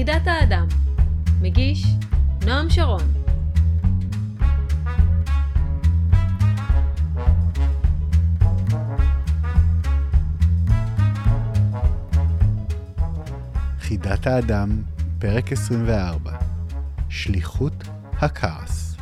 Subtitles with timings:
[0.00, 0.66] חידת האדם,
[1.40, 1.86] מגיש
[2.46, 3.02] נועם שרון.
[13.80, 14.82] חידת האדם,
[15.18, 16.32] פרק 24
[17.08, 18.96] שליחות הכעס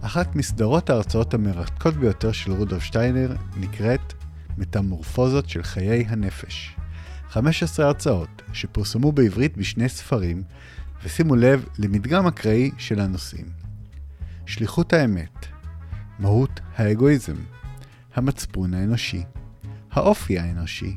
[0.00, 4.12] אחת מסדרות ההרצאות המרתקות ביותר של רודולף שטיינר נקראת
[4.58, 6.76] מטמורפוזות של חיי הנפש.
[7.34, 10.42] 15 הרצאות שפורסמו בעברית בשני ספרים,
[11.04, 13.46] ושימו לב למדגם אקראי של הנושאים.
[14.46, 15.46] שליחות האמת,
[16.18, 17.36] מהות האגואיזם,
[18.14, 19.22] המצפון האנושי,
[19.92, 20.96] האופי האנושי,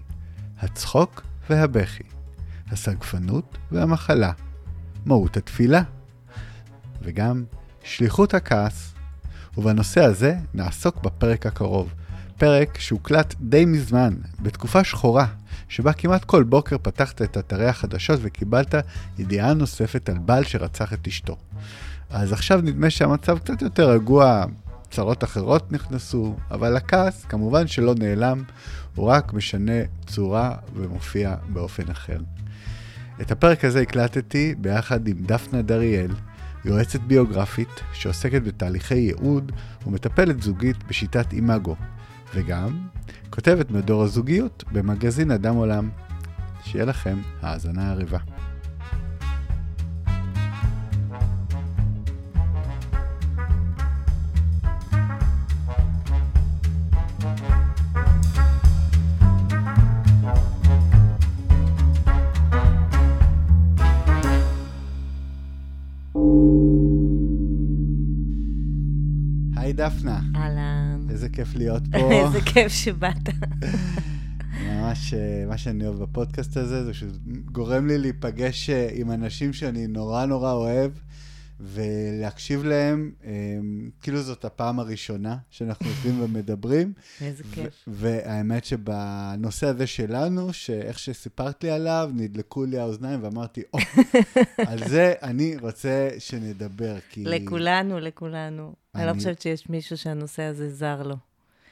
[0.60, 2.04] הצחוק והבכי,
[2.72, 4.32] הסגפנות והמחלה,
[5.05, 5.82] מהות התפילה,
[7.02, 7.44] וגם
[7.84, 8.94] שליחות הכעס.
[9.58, 11.94] ובנושא הזה נעסוק בפרק הקרוב,
[12.38, 15.27] פרק שהוקלט די מזמן, בתקופה שחורה,
[15.67, 18.76] שבה כמעט כל בוקר פתחת את אתרי החדשות וקיבלת
[19.20, 21.37] ידיעה נוספת על בעל שרצח את אשתו.
[22.10, 24.45] אז עכשיו נדמה שהמצב קצת יותר רגוע,
[24.91, 28.43] צרות אחרות נכנסו, אבל הכעס כמובן שלא נעלם,
[28.95, 32.18] הוא רק משנה צורה ומופיע באופן אחר.
[33.21, 36.12] את הפרק הזה הקלטתי ביחד עם דפנה דריאל,
[36.65, 39.51] יועצת ביוגרפית שעוסקת בתהליכי ייעוד
[39.88, 41.76] ומטפלת זוגית בשיטת אימאגו,
[42.35, 42.88] וגם
[43.38, 45.90] כותבת מדור הזוגיות במגזין אדם עולם.
[46.63, 48.20] שיהיה לכם האזנה עריבה.
[71.38, 72.12] כיף להיות פה.
[72.12, 73.30] איזה כיף שבאת.
[74.66, 77.09] ממש, אה, מה שאני אוהב בפודקאסט הזה, זה שהוא
[77.52, 80.91] גורם לי להיפגש אה, עם אנשים שאני נורא נורא אוהב,
[81.59, 83.31] ולהקשיב להם, אה,
[84.01, 86.94] כאילו זאת הפעם הראשונה שאנחנו יושבים ומדברים.
[87.22, 87.84] איזה כיף.
[87.88, 93.79] והאמת שבנושא הזה שלנו, שאיך שסיפרת לי עליו, נדלקו לי האוזניים ואמרתי, או,
[94.67, 97.23] על זה אני רוצה שנדבר, כי...
[97.25, 98.73] לכולנו, לכולנו.
[98.95, 101.16] אני לא חושבת שיש מישהו שהנושא הזה זר לו.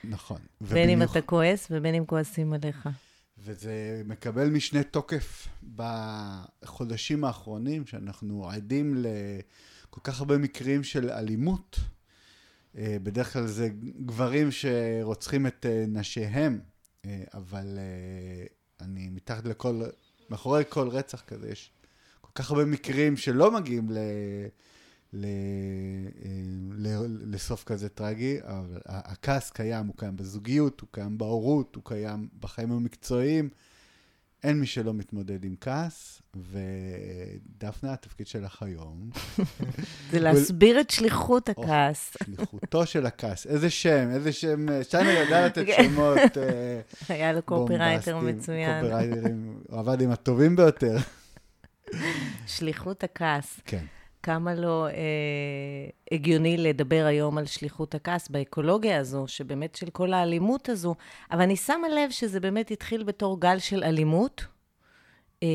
[0.09, 0.37] נכון.
[0.61, 2.89] בין אם אתה כועס ובין אם כועסים עליך.
[3.37, 11.79] וזה מקבל משנה תוקף בחודשים האחרונים, שאנחנו עדים לכל כך הרבה מקרים של אלימות.
[12.77, 13.69] אה, בדרך כלל זה
[14.05, 16.59] גברים שרוצחים את אה, נשיהם,
[17.05, 17.79] אה, אבל
[18.81, 19.81] אני מתחת לכל,
[20.29, 21.71] מאחורי כל רצח כזה יש
[22.21, 23.97] כל כך הרבה מקרים שלא מגיעים ל...
[25.15, 25.25] ל...
[26.25, 26.29] אה,
[26.71, 26.87] ל...
[27.35, 32.71] לסוף כזה טרגי, אבל הכעס קיים, הוא קיים בזוגיות, הוא קיים בהורות, הוא קיים בחיים
[32.71, 33.49] המקצועיים.
[34.43, 39.09] אין מי שלא מתמודד עם כעס, ודפנה, התפקיד שלך היום,
[40.11, 41.49] זה להסביר את שליחות.
[41.49, 42.17] הכעס.
[42.25, 43.47] שליחותו של הכעס.
[43.47, 45.83] איזה שם, איזה שם, אה, שטיינר ידע לתת כן.
[45.83, 46.81] שמות אה,
[47.15, 48.81] היה לו בומבסטיים, מצוין.
[48.83, 50.97] קופרייטרים, הוא עבד עם הטובים ביותר.
[52.47, 53.59] שליחות הכעס.
[53.65, 53.85] כן.
[54.25, 54.93] כמה לא אה,
[56.11, 60.95] הגיוני לדבר היום על שליחות הכעס באקולוגיה הזו, שבאמת של כל האלימות הזו,
[61.31, 64.45] אבל אני שמה לב שזה באמת התחיל בתור גל של אלימות,
[65.43, 65.47] אה,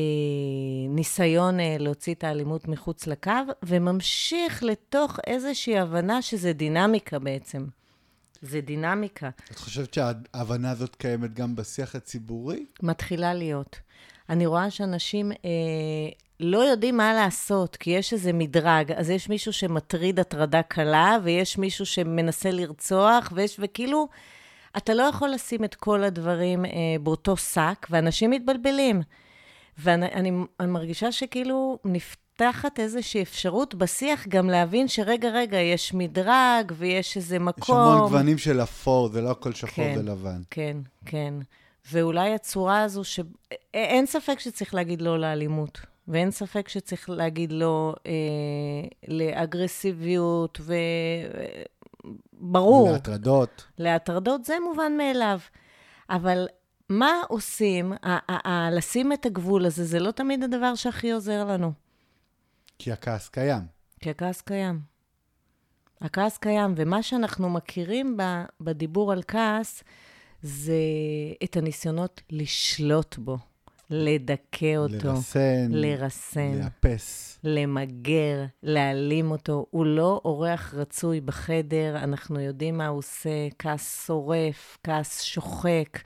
[0.89, 3.31] ניסיון אה, להוציא את האלימות מחוץ לקו,
[3.63, 7.65] וממשיך לתוך איזושהי הבנה שזה דינמיקה בעצם.
[8.41, 9.29] זה דינמיקה.
[9.51, 12.65] את חושבת שההבנה הזאת קיימת גם בשיח הציבורי?
[12.83, 13.79] מתחילה להיות.
[14.29, 15.37] אני רואה שאנשים אה,
[16.41, 18.91] לא יודעים מה לעשות, כי יש איזה מדרג.
[18.91, 24.07] אז יש מישהו שמטריד הטרדה קלה, ויש מישהו שמנסה לרצוח, ויש, וכאילו,
[24.77, 26.71] אתה לא יכול לשים את כל הדברים אה,
[27.03, 29.01] באותו שק, ואנשים מתבלבלים.
[29.77, 36.71] ואני אני, אני מרגישה שכאילו נפתחת איזושהי אפשרות בשיח גם להבין שרגע, רגע, יש מדרג,
[36.77, 37.77] ויש איזה מקום.
[37.77, 39.95] יש המון גוונים של אפור, זה לא הכל שחור כן.
[39.97, 40.41] ולבן.
[40.49, 41.33] כן, כן.
[41.91, 43.19] ואולי הצורה הזו, ש...
[43.73, 48.11] אין ספק שצריך להגיד לא לאלימות, ואין ספק שצריך להגיד לא אה,
[49.07, 50.61] לאגרסיביות,
[52.33, 53.67] וברור, להטרדות.
[53.77, 55.39] להטרדות זה מובן מאליו.
[56.09, 56.47] אבל
[56.89, 57.93] מה עושים,
[58.71, 61.71] לשים את הגבול הזה, זה לא תמיד הדבר שהכי עוזר לנו.
[62.79, 63.61] כי הכעס קיים.
[63.99, 64.79] כי הכעס קיים.
[66.01, 68.23] הכעס קיים, ומה שאנחנו מכירים ב,
[68.61, 69.83] בדיבור על כעס,
[70.41, 70.73] זה
[71.43, 73.37] את הניסיונות לשלוט בו,
[73.91, 77.39] לדכא אותו, לרסן, לרסן, לאפס.
[77.43, 79.65] למגר, להעלים אותו.
[79.69, 85.99] הוא לא אורח רצוי בחדר, אנחנו יודעים מה הוא עושה, כעס שורף, כעס שוחק,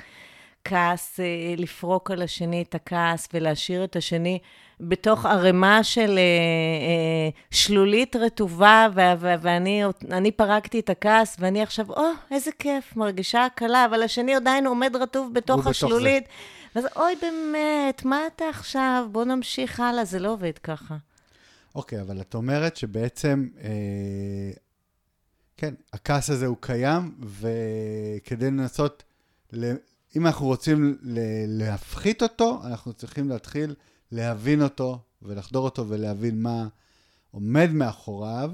[0.64, 1.26] כעס, אה,
[1.58, 4.40] לפרוק על השני את הכעס ולהשאיר את השני
[4.80, 11.62] בתוך ערימה של אה, אה, שלולית רטובה, ו- ו- ואני אני פרקתי את הכעס, ואני
[11.62, 16.24] עכשיו, או, oh, איזה כיף, מרגישה הקלה, אבל השני עדיין עומד רטוב בתוך השלולית.
[16.76, 19.08] ואז, אוי, באמת, מה אתה עכשיו?
[19.12, 20.98] בוא נמשיך הלאה, זה לא עובד ככה.
[21.76, 24.52] אוקיי, okay, אבל את אומרת שבעצם, אה,
[25.58, 29.04] כן, הכעס הזה הוא קיים, וכדי לנסות,
[29.54, 29.74] ל...
[30.16, 30.98] אם אנחנו רוצים
[31.48, 33.76] להפחית אותו, אנחנו צריכים להתחיל
[34.12, 36.68] להבין אותו ולחדור אותו ולהבין מה
[37.32, 38.52] עומד מאחוריו,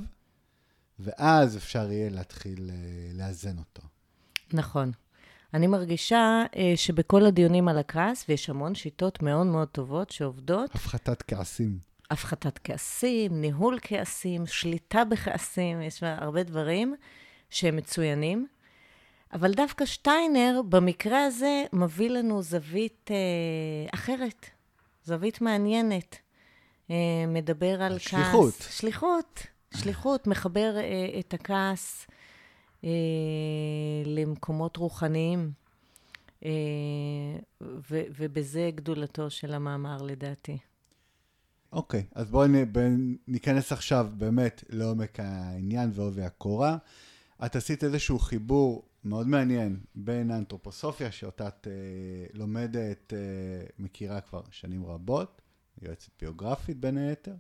[1.00, 3.82] ואז אפשר יהיה להתחיל אה, לאזן אותו.
[4.54, 4.92] נכון.
[5.54, 10.76] אני מרגישה אה, שבכל הדיונים על הכעס, ויש המון שיטות מאוד מאוד טובות שעובדות.
[10.76, 11.92] הפחתת כעסים.
[12.12, 16.96] הפחתת כעסים, ניהול כעסים, שליטה בכעסים, יש הרבה דברים
[17.50, 18.48] שהם מצוינים.
[19.34, 23.16] אבל דווקא שטיינר, במקרה הזה, מביא לנו זווית אה,
[23.94, 24.46] אחרת,
[25.04, 26.18] זווית מעניינת.
[26.92, 26.96] אה,
[27.28, 28.54] מדבר על שליחות.
[28.54, 28.78] כעס.
[28.80, 29.48] שליחות.
[29.78, 30.28] שליחות.
[30.28, 32.08] מחבר אה, את הכעס
[32.84, 32.90] אה,
[34.06, 35.52] למקומות רוחניים,
[36.46, 36.52] אה,
[37.62, 40.58] ו- ובזה גדולתו של המאמר לדעתי.
[41.72, 42.48] אוקיי, okay, אז בואי
[43.28, 46.78] ניכנס עכשיו באמת לעומק העניין ועובי הקורה.
[47.46, 51.74] את עשית איזשהו חיבור מאוד מעניין בין האנתרופוסופיה, שאותה את אה,
[52.34, 53.20] לומדת, אה,
[53.80, 55.42] מכירה כבר שנים רבות,
[55.82, 57.36] יועצת ביוגרפית בין היתר,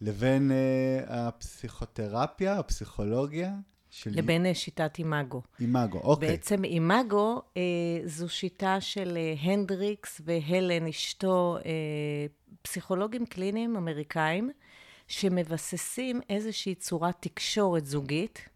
[0.00, 3.56] לבין אה, הפסיכותרפיה, הפסיכולוגיה.
[3.96, 4.10] של...
[4.14, 5.42] לבין אה, שיטת אימאגו.
[5.60, 6.28] אימאגו, אוקיי.
[6.28, 7.62] בעצם אימאגו אה,
[8.04, 12.26] זו שיטה של אה, הנדריקס והלן, אשתו, אה,
[12.62, 14.50] פסיכולוגים קליניים אמריקאים,
[15.08, 18.48] שמבססים איזושהי צורת תקשורת זוגית,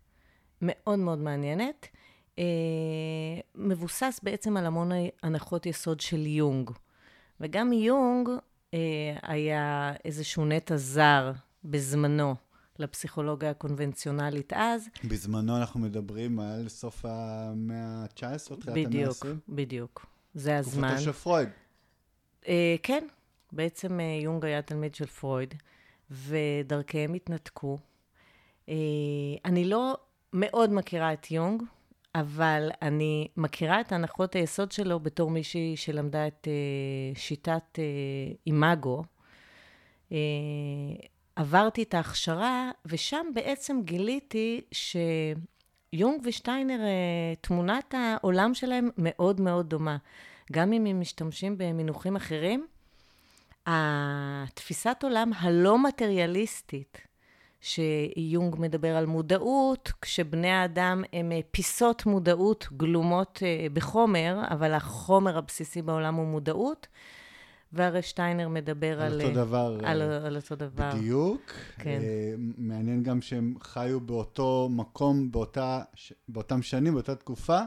[0.62, 1.88] מאוד מאוד מעניינת,
[2.38, 2.44] אה,
[3.54, 4.90] מבוסס בעצם על המון
[5.22, 6.70] הנחות יסוד של יונג.
[7.40, 8.28] וגם יונג
[8.74, 8.78] אה,
[9.22, 11.32] היה איזשהו נטע זר
[11.64, 12.34] בזמנו
[12.80, 14.88] לפסיכולוגיה הקונבנציונלית אז.
[15.04, 18.10] בזמנו אנחנו מדברים על סוף המאה ה-19,
[18.56, 18.88] תחילת המאה ה-20?
[18.88, 20.06] בדיוק, בדיוק.
[20.34, 20.88] זה הזמן.
[20.88, 21.48] תקופתו של פרויד.
[22.48, 23.06] אה, כן,
[23.52, 25.54] בעצם אה, יונג היה תלמיד של פרויד,
[26.10, 27.78] ודרכיהם התנתקו.
[28.68, 28.74] אה,
[29.44, 29.96] אני לא
[30.32, 31.62] מאוד מכירה את יונג,
[32.14, 36.48] אבל אני מכירה את הנחות היסוד שלו בתור מישהי שלמדה את
[37.14, 39.02] uh, שיטת uh, אימאגו.
[40.08, 40.12] Uh,
[41.36, 49.96] עברתי את ההכשרה, ושם בעצם גיליתי שיונג ושטיינר, uh, תמונת העולם שלהם מאוד מאוד דומה.
[50.52, 52.66] גם אם הם משתמשים במינוחים אחרים,
[53.66, 56.98] התפיסת עולם הלא מטריאליסטית
[57.60, 65.38] שיונג מדבר על מודעות, כשבני האדם הם אה, פיסות מודעות גלומות אה, בחומר, אבל החומר
[65.38, 66.86] הבסיסי בעולם הוא מודעות.
[67.72, 69.12] והרי שטיינר מדבר על...
[69.12, 69.78] על אותו דבר.
[69.84, 70.90] על, על אותו דבר.
[70.94, 71.52] בדיוק.
[71.78, 72.00] כן.
[72.58, 75.82] מעניין גם שהם חיו באותו מקום, באותה,
[76.28, 77.60] באותם שנים, באותה תקופה.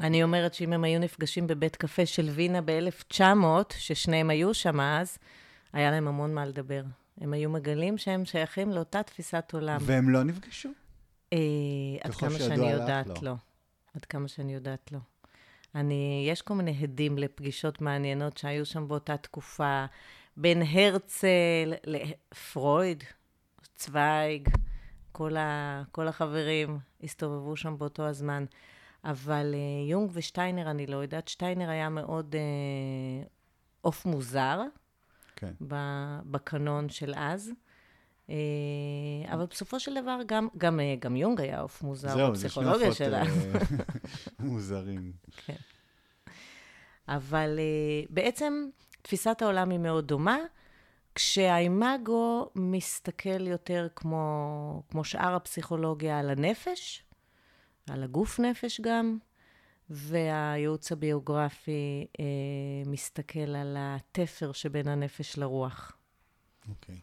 [0.00, 3.44] אני אומרת שאם הם היו נפגשים בבית קפה של וינה ב-1900,
[3.78, 5.18] ששניהם היו שם אז,
[5.72, 6.82] היה להם המון מה לדבר.
[7.20, 9.78] הם היו מגלים שהם שייכים לאותה תפיסת עולם.
[9.80, 10.68] והם לא נפגשו?
[11.32, 11.38] אה,
[12.00, 13.14] עד כמה שאני יודעת, לא.
[13.22, 13.34] לא.
[13.94, 14.98] עד כמה שאני יודעת, לא.
[15.74, 19.84] אני, יש כל מיני הדים לפגישות מעניינות שהיו שם באותה תקופה,
[20.36, 23.04] בין הרצל לפרויד,
[23.74, 24.48] צוויג,
[25.12, 28.44] כל, ה, כל החברים הסתובבו שם באותו הזמן.
[29.04, 33.28] אבל uh, יונג ושטיינר, אני לא יודעת, שטיינר היה מאוד uh,
[33.80, 34.62] עוף מוזר,
[35.36, 35.52] כן.
[36.30, 37.52] בקנון של אז.
[38.30, 43.24] אה, אבל בסופו של דבר, גם, גם, אה, גם יונג היה עוף מוזר בפסיכולוגיה שלה.
[43.24, 43.90] זהו, זה שני עופות
[44.50, 45.12] מוזרים.
[47.08, 47.58] אבל
[48.10, 48.68] בעצם
[49.02, 50.38] תפיסת העולם היא מאוד דומה,
[51.14, 57.04] כשהאימאגו מסתכל יותר כמו, כמו שאר הפסיכולוגיה על הנפש,
[57.90, 59.18] על הגוף נפש גם,
[59.90, 62.24] והייעוץ הביוגרפי אה,
[62.86, 65.92] מסתכל על התפר שבין הנפש לרוח.
[66.68, 66.94] אוקיי.
[66.94, 66.98] Okay.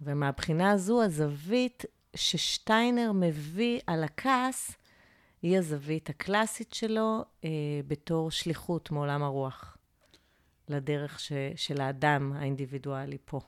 [0.00, 1.84] ומהבחינה הזו, הזווית
[2.16, 4.76] ששטיינר מביא על הכעס,
[5.46, 7.50] היא הזווית הקלאסית שלו אה,
[7.86, 9.76] בתור שליחות מעולם הרוח,
[10.68, 13.40] לדרך ש, של האדם האינדיבידואלי פה.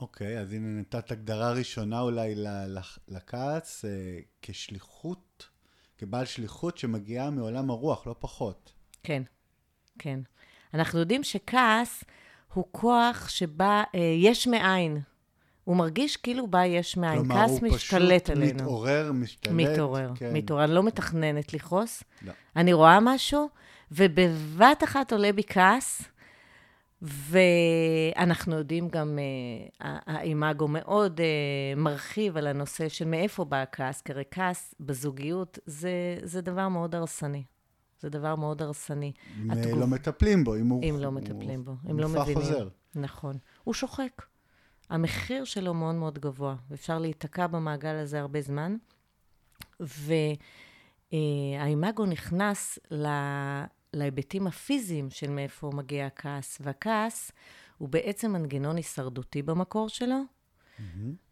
[0.00, 2.34] אוקיי, okay, אז הנה נתת הגדרה ראשונה אולי
[3.08, 3.90] לכעס אה,
[4.42, 5.48] כשליחות
[5.98, 8.72] כבעל שליחות שמגיעה מעולם הרוח, לא פחות.
[9.02, 9.22] כן,
[9.98, 10.20] כן.
[10.74, 12.04] אנחנו יודעים שכעס
[12.54, 15.00] הוא כוח שבה אה, יש מאין.
[15.68, 17.18] הוא מרגיש כאילו בא יש מאין.
[17.18, 18.54] כלומר, כעס משתלט עלינו.
[18.54, 19.52] מתעורר, משתלט.
[19.54, 20.32] מתעורר, כן.
[20.32, 20.64] מתעורר.
[20.64, 22.02] אני לא מתכננת לכעוס.
[22.22, 22.32] לא.
[22.56, 23.48] אני רואה משהו,
[23.92, 26.02] ובבת אחת עולה בי כעס,
[27.02, 31.26] ואנחנו יודעים גם, אה, האימאגו מאוד אה,
[31.76, 35.90] מרחיב על הנושא של מאיפה בא הכעס, כי הרי כעס בזוגיות זה,
[36.22, 37.44] זה דבר מאוד הרסני.
[38.00, 39.12] זה דבר מאוד הרסני.
[39.44, 39.78] אם התגוב...
[39.78, 40.82] לא מטפלים בו, אם הוא...
[40.84, 42.34] אם לא מטפלים בו, אם לא מבינים.
[42.34, 42.68] חוזר.
[42.94, 43.36] נכון.
[43.64, 44.22] הוא שוחק.
[44.90, 48.76] המחיר שלו מאוד מאוד גבוה, ואפשר להיתקע במעגל הזה הרבה זמן.
[51.12, 52.78] והאימאגו נכנס
[53.94, 57.32] להיבטים הפיזיים של מאיפה מגיע הכעס, והכעס
[57.78, 60.82] הוא בעצם מנגנון הישרדותי במקור שלו, mm-hmm.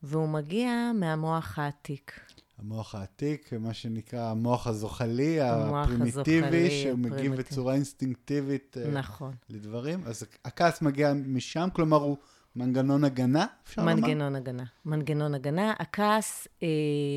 [0.03, 2.21] והוא מגיע מהמוח העתיק.
[2.59, 9.35] המוח העתיק, מה שנקרא המוח הזוחלי, המוח הפרימיטיבי, הזוחלי, שהוא מגיב בצורה אינסטינקטיבית אה, נכון.
[9.51, 10.03] לדברים.
[10.07, 12.17] אז הכעס מגיע משם, כלומר הוא
[12.57, 13.95] מנגנון הגנה, אפשר לומר?
[13.95, 14.65] מנגנון הגנה.
[14.85, 15.73] מנגנון הגנה.
[15.79, 16.69] הכעס אה,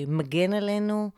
[0.08, 1.10] מגן עלינו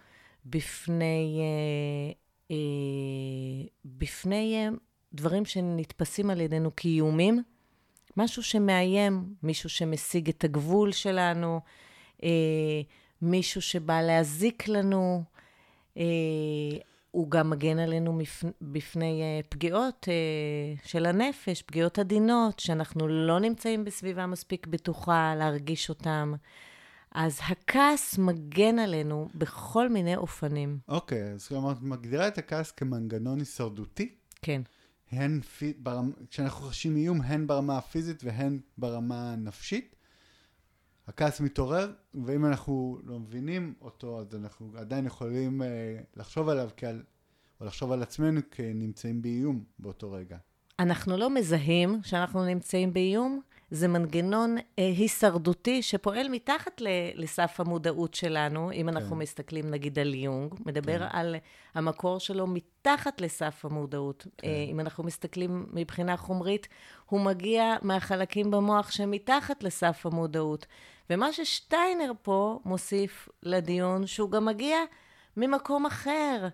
[0.45, 2.13] בפני, אה,
[2.51, 4.69] אה, בפני אה,
[5.13, 7.43] דברים שנתפסים על ידינו כאיומים.
[8.17, 11.59] משהו שמאיים, מישהו שמשיג את הגבול שלנו.
[12.23, 12.29] אה,
[13.21, 15.23] מישהו שבא להזיק לנו.
[15.97, 16.03] אה,
[17.11, 18.19] הוא גם מגן עלינו
[18.61, 25.89] בפני אה, פגיעות אה, של הנפש, פגיעות עדינות, שאנחנו לא נמצאים בסביבה מספיק בטוחה להרגיש
[25.89, 26.33] אותן.
[27.11, 30.79] אז הכעס מגן עלינו בכל מיני אופנים.
[30.87, 34.15] אוקיי, אוקיי, אז כלומר, את מגדירה את הכעס כמנגנון הישרדותי?
[34.41, 34.61] כן.
[35.11, 35.39] הן,
[35.77, 39.95] ברמה, כשאנחנו חשים איום, הן ברמה הפיזית והן ברמה הנפשית?
[41.11, 41.91] הכעס מתעורר,
[42.25, 45.67] ואם אנחנו לא מבינים אותו, אז אנחנו עדיין יכולים אה,
[46.15, 47.03] לחשוב עליו כעל,
[47.61, 50.37] או לחשוב על עצמנו כנמצאים באיום באותו רגע.
[50.79, 53.41] אנחנו לא מזהים שאנחנו נמצאים באיום,
[53.71, 58.87] זה מנגנון אה, הישרדותי שפועל מתחת ל, לסף המודעות שלנו, אם כן.
[58.87, 61.17] אנחנו מסתכלים נגיד על יונג, מדבר כן.
[61.17, 61.35] על
[61.75, 64.27] המקור שלו מתחת לסף המודעות.
[64.37, 64.47] כן.
[64.47, 66.67] אה, אם אנחנו מסתכלים מבחינה חומרית,
[67.05, 70.65] הוא מגיע מהחלקים במוח שמתחת לסף המודעות.
[71.09, 74.77] ומה ששטיינר פה מוסיף לדיון, שהוא גם מגיע
[75.37, 76.47] ממקום אחר,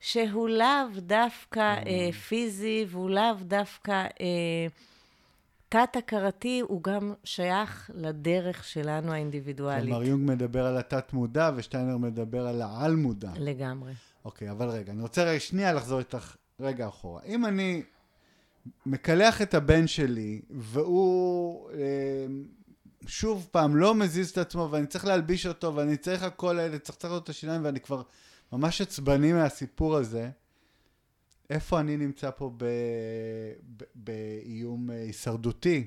[0.00, 4.66] שהוא לאו דווקא אה, פיזי, והוא לאו דווקא אה,
[5.68, 9.84] תת-הכרתי, הוא גם שייך לדרך שלנו האינדיבידואלית.
[9.84, 13.30] כלומר, יונג מדבר על התת-מודע, ושטיינר מדבר על העל-מודע.
[13.38, 13.92] לגמרי.
[14.24, 17.22] אוקיי, אבל רגע, אני רוצה רגע שנייה לחזור איתך רגע אחורה.
[17.26, 17.82] אם אני
[18.86, 21.70] מקלח את הבן שלי, והוא...
[21.70, 22.26] אה,
[23.06, 26.82] שוב פעם, לא מזיז את עצמו, ואני צריך להלביש אותו, ואני צריך הכל האלה, צריך
[26.82, 28.02] לצחצח לו את השיניים, ואני כבר
[28.52, 30.30] ממש עצבני מהסיפור הזה.
[31.50, 32.64] איפה אני נמצא פה ב...
[33.76, 33.84] ב...
[33.94, 35.86] באיום אה, הישרדותי?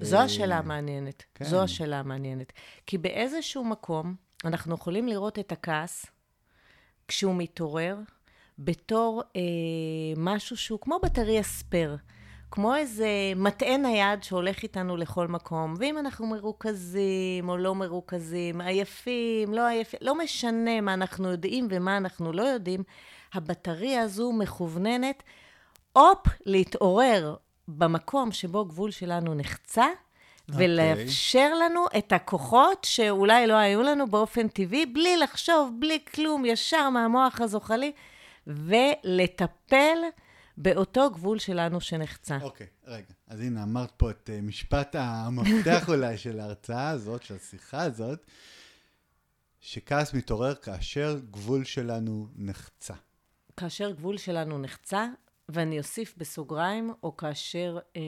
[0.00, 1.24] זו אה, השאלה המעניינת.
[1.34, 1.44] כן.
[1.44, 2.52] זו השאלה המעניינת.
[2.86, 4.14] כי באיזשהו מקום
[4.44, 6.06] אנחנו יכולים לראות את הכעס
[7.08, 7.98] כשהוא מתעורר
[8.58, 9.42] בתור אה,
[10.16, 11.96] משהו שהוא כמו בטריה spare.
[12.50, 19.54] כמו איזה מטען נייד שהולך איתנו לכל מקום, ואם אנחנו מרוכזים או לא מרוכזים, עייפים,
[19.54, 22.82] לא עייפים, לא משנה מה אנחנו יודעים ומה אנחנו לא יודעים,
[23.34, 25.22] הבטריה הזו מכווננת,
[25.92, 27.36] הופ, להתעורר
[27.68, 30.52] במקום שבו גבול שלנו נחצה, okay.
[30.52, 30.66] אוקיי.
[30.66, 36.90] ולאפשר לנו את הכוחות שאולי לא היו לנו באופן טבעי, בלי לחשוב, בלי כלום, ישר
[36.90, 37.92] מהמוח הזוחלי,
[38.46, 39.98] ולטפל
[40.56, 42.38] באותו גבול שלנו שנחצה.
[42.42, 43.14] אוקיי, okay, רגע.
[43.26, 48.26] אז הנה, אמרת פה את uh, משפט המפתח אולי של ההרצאה הזאת, של השיחה הזאת,
[49.60, 52.94] שכעס מתעורר כאשר גבול שלנו נחצה.
[53.58, 55.06] כאשר גבול שלנו נחצה,
[55.48, 58.00] ואני אוסיף בסוגריים, או כאשר אה,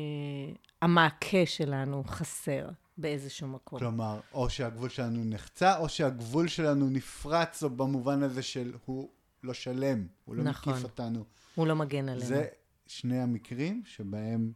[0.82, 3.78] המעקה שלנו חסר באיזשהו מקום.
[3.78, 9.08] כלומר, או שהגבול שלנו נחצה, או שהגבול שלנו נפרץ, או במובן הזה של הוא
[9.42, 10.72] לא שלם, הוא לא נכון.
[10.72, 11.24] מקיף אותנו.
[11.54, 12.26] הוא לא מגן עלינו.
[12.26, 12.46] זה
[12.86, 14.52] שני המקרים שבהם,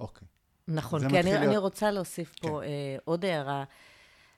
[0.00, 0.28] אוקיי.
[0.68, 1.42] נכון, כי אני, להיות...
[1.42, 2.68] אני רוצה להוסיף פה כן.
[2.68, 3.64] אה, עוד הערה.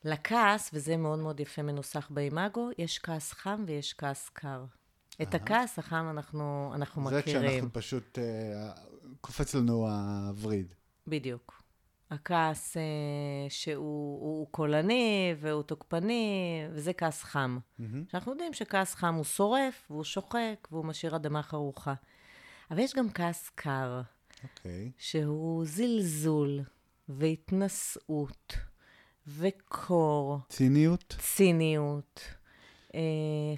[0.04, 4.64] לכעס, וזה מאוד מאוד יפה מנוסח באימאגו, יש כעס חם ויש כעס קר.
[5.22, 7.40] את הכעס החם אנחנו, אנחנו זה מכירים.
[7.42, 8.72] זה כשאנחנו פשוט, אה,
[9.20, 10.74] קופץ לנו הווריד.
[11.06, 11.62] בדיוק.
[12.10, 12.82] הכעס אה,
[13.48, 17.58] שהוא קולני והוא תוקפני, וזה כעס חם.
[17.58, 17.82] Mm-hmm.
[18.10, 21.94] שאנחנו יודעים שכעס חם הוא שורף, והוא שוחק, והוא משאיר אדמה חרוכה.
[22.70, 24.44] אבל יש גם כעס קר, okay.
[24.44, 24.90] אוקיי.
[24.98, 26.60] שהוא זלזול
[27.08, 28.56] והתנשאות
[29.26, 30.38] וקור.
[30.48, 31.16] ציניות?
[31.18, 32.20] ציניות.
[32.94, 33.00] אה,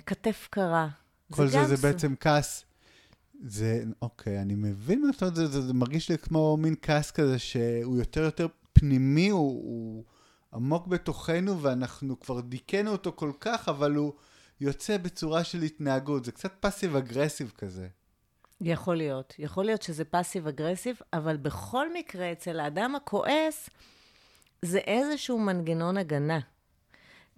[0.06, 0.88] כתף קרה.
[1.32, 2.64] כל זה, זה, זה בעצם כעס
[3.46, 7.38] זה, אוקיי, אני מבין מה אתה אומר, זה, זה מרגיש לי כמו מין כעס כזה
[7.38, 10.04] שהוא יותר יותר פנימי, הוא, הוא
[10.54, 14.12] עמוק בתוכנו ואנחנו כבר דיכאנו אותו כל כך, אבל הוא
[14.60, 17.88] יוצא בצורה של התנהגות, זה קצת passive aggressive כזה.
[18.60, 19.34] יכול להיות.
[19.38, 23.70] יכול להיות שזה passive aggressive, אבל בכל מקרה, אצל האדם הכועס,
[24.62, 26.40] זה איזשהו מנגנון הגנה.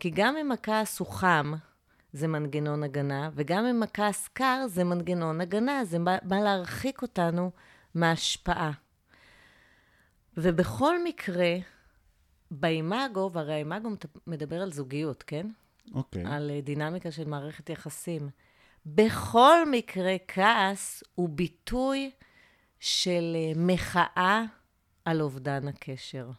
[0.00, 1.54] כי גם אם הכעס הוא חם,
[2.16, 5.84] זה מנגנון הגנה, וגם אם הכעס קר, זה מנגנון הגנה.
[5.84, 7.50] זה בא, בא להרחיק אותנו
[7.94, 8.72] מהשפעה.
[10.36, 11.56] ובכל מקרה,
[12.50, 13.88] באימאגו, והרי האימאגו
[14.26, 15.46] מדבר על זוגיות, כן?
[15.94, 16.24] אוקיי.
[16.24, 16.28] Okay.
[16.28, 18.28] על אה, דינמיקה של מערכת יחסים.
[18.86, 22.10] בכל מקרה, כעס הוא ביטוי
[22.80, 24.44] של אה, מחאה
[25.04, 26.30] על אובדן הקשר.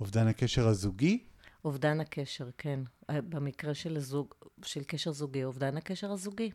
[0.00, 1.25] אובדן הקשר הזוגי?
[1.66, 2.80] אובדן הקשר, כן.
[3.10, 6.50] אה, במקרה של, הזוג, של קשר זוגי, אובדן הקשר הזוגי.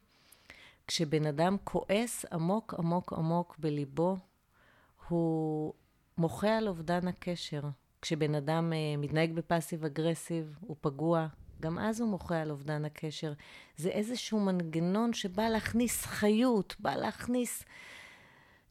[0.88, 4.18] כשבן אדם כועס עמוק עמוק עמוק בליבו,
[5.08, 5.74] הוא
[6.18, 7.62] מוחה על אובדן הקשר.
[8.02, 11.28] כשבן אדם uh, מתנהג בפאסיב אגרסיב, הוא פגוע,
[11.62, 13.34] גם אז הוא מוחה על אובדן הקשר.
[13.78, 17.64] זה איזשהו מנגנון שבא להכניס חיות, בא להכניס...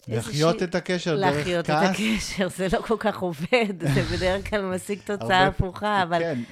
[0.08, 0.62] לחיות.
[0.62, 1.40] את הקשר דרך כעס.
[1.40, 6.18] לחיות את הקשר, זה לא כל כך עובד, זה בדרך כלל משיג תוצאה הפוכה, אבל,
[6.18, 6.42] כן.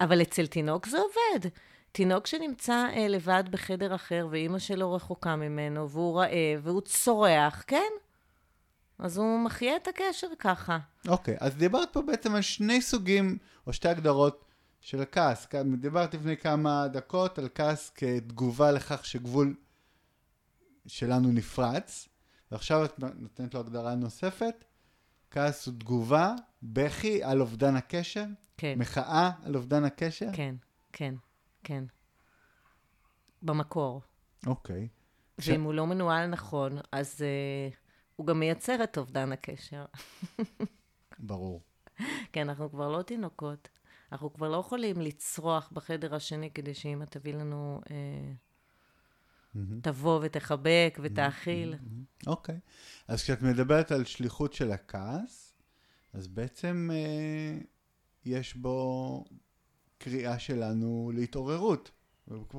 [0.00, 1.48] אבל אצל תינוק זה עובד.
[1.92, 7.92] תינוק שנמצא אה, לבד בחדר אחר, ואימא שלו רחוקה ממנו, והוא רעב, והוא צורח, כן?
[8.98, 10.78] אז הוא מחיה את הקשר ככה.
[11.08, 14.44] אוקיי, אז דיברת פה בעצם על שני סוגים, או שתי הגדרות
[14.80, 15.46] של הכעס.
[15.80, 19.54] דיברת לפני כמה דקות על כעס כתגובה לכך שגבול
[20.86, 22.08] שלנו נפרץ,
[22.54, 24.64] ועכשיו את נותנת לו הגדרה נוספת.
[25.30, 28.24] כעס הוא תגובה, בכי על אובדן הקשר?
[28.56, 28.78] כן.
[28.78, 30.28] מחאה על אובדן הקשר?
[30.32, 30.54] כן,
[30.92, 31.14] כן,
[31.64, 31.84] כן.
[33.42, 34.02] במקור.
[34.46, 34.88] אוקיי.
[35.38, 35.64] ואם ש...
[35.64, 37.74] הוא לא מנוהל נכון, אז uh,
[38.16, 39.84] הוא גם מייצר את אובדן הקשר.
[41.18, 41.62] ברור.
[42.32, 43.68] כן, אנחנו כבר לא תינוקות.
[44.12, 48.43] אנחנו כבר לא יכולים לצרוח בחדר השני כדי שאמא תביא לנו, אה, mm-hmm.
[49.82, 51.74] תבוא ותחבק ותאכיל.
[52.26, 52.54] אוקיי.
[52.54, 52.58] Mm-hmm.
[52.58, 52.60] Okay.
[53.08, 55.54] אז כשאת מדברת על שליחות של הכעס,
[56.12, 57.58] אז בעצם אה,
[58.24, 59.24] יש בו
[59.98, 61.90] קריאה שלנו להתעוררות.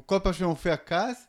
[0.06, 1.28] כל פעם שמופיע כעס,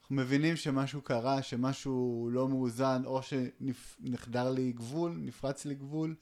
[0.00, 6.14] אנחנו מבינים שמשהו קרה, שמשהו לא מאוזן, או שנחדר לי גבול, נפרץ לי גבול,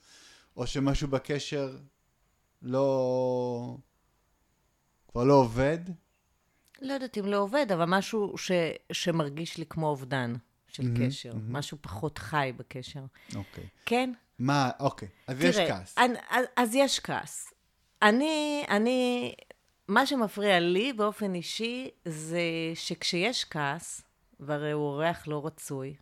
[0.57, 1.77] או שמשהו בקשר
[2.61, 3.77] לא...
[5.07, 5.79] כבר לא עובד?
[6.83, 8.51] לא יודעת אם לא עובד, אבל משהו ש,
[8.91, 10.33] שמרגיש לי כמו אובדן
[10.67, 11.31] של mm-hmm, קשר.
[11.31, 11.49] Mm-hmm.
[11.49, 13.03] משהו פחות חי בקשר.
[13.35, 13.63] אוקיי.
[13.63, 13.67] Okay.
[13.85, 14.13] כן?
[14.39, 15.07] מה, אוקיי.
[15.27, 15.97] אז תראה, יש כעס.
[15.97, 17.53] אני, אז, אז יש כעס.
[18.01, 19.33] אני, אני,
[19.87, 22.41] מה שמפריע לי באופן אישי זה
[22.75, 24.01] שכשיש כעס,
[24.39, 25.95] והרי הוא אורח לא רצוי,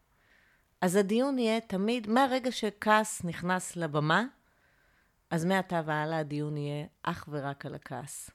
[0.81, 4.23] אז הדיון יהיה תמיד, מהרגע שכעס נכנס לבמה,
[5.29, 8.29] אז מעתה והלאה הדיון יהיה אך ורק על הכעס.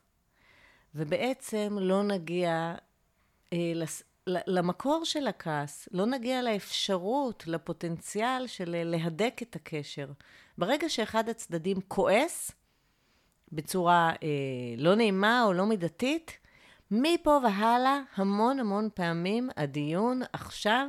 [0.95, 2.75] ובעצם לא נגיע
[3.53, 10.09] אה, לס, למקור של הכעס, לא נגיע לאפשרות, לפוטנציאל של להדק את הקשר.
[10.59, 12.53] ברגע שאחד הצדדים כועס,
[13.53, 14.29] בצורה אה,
[14.77, 16.39] לא נעימה או לא מידתית,
[16.91, 20.89] מפה והלאה, המון המון פעמים הדיון עכשיו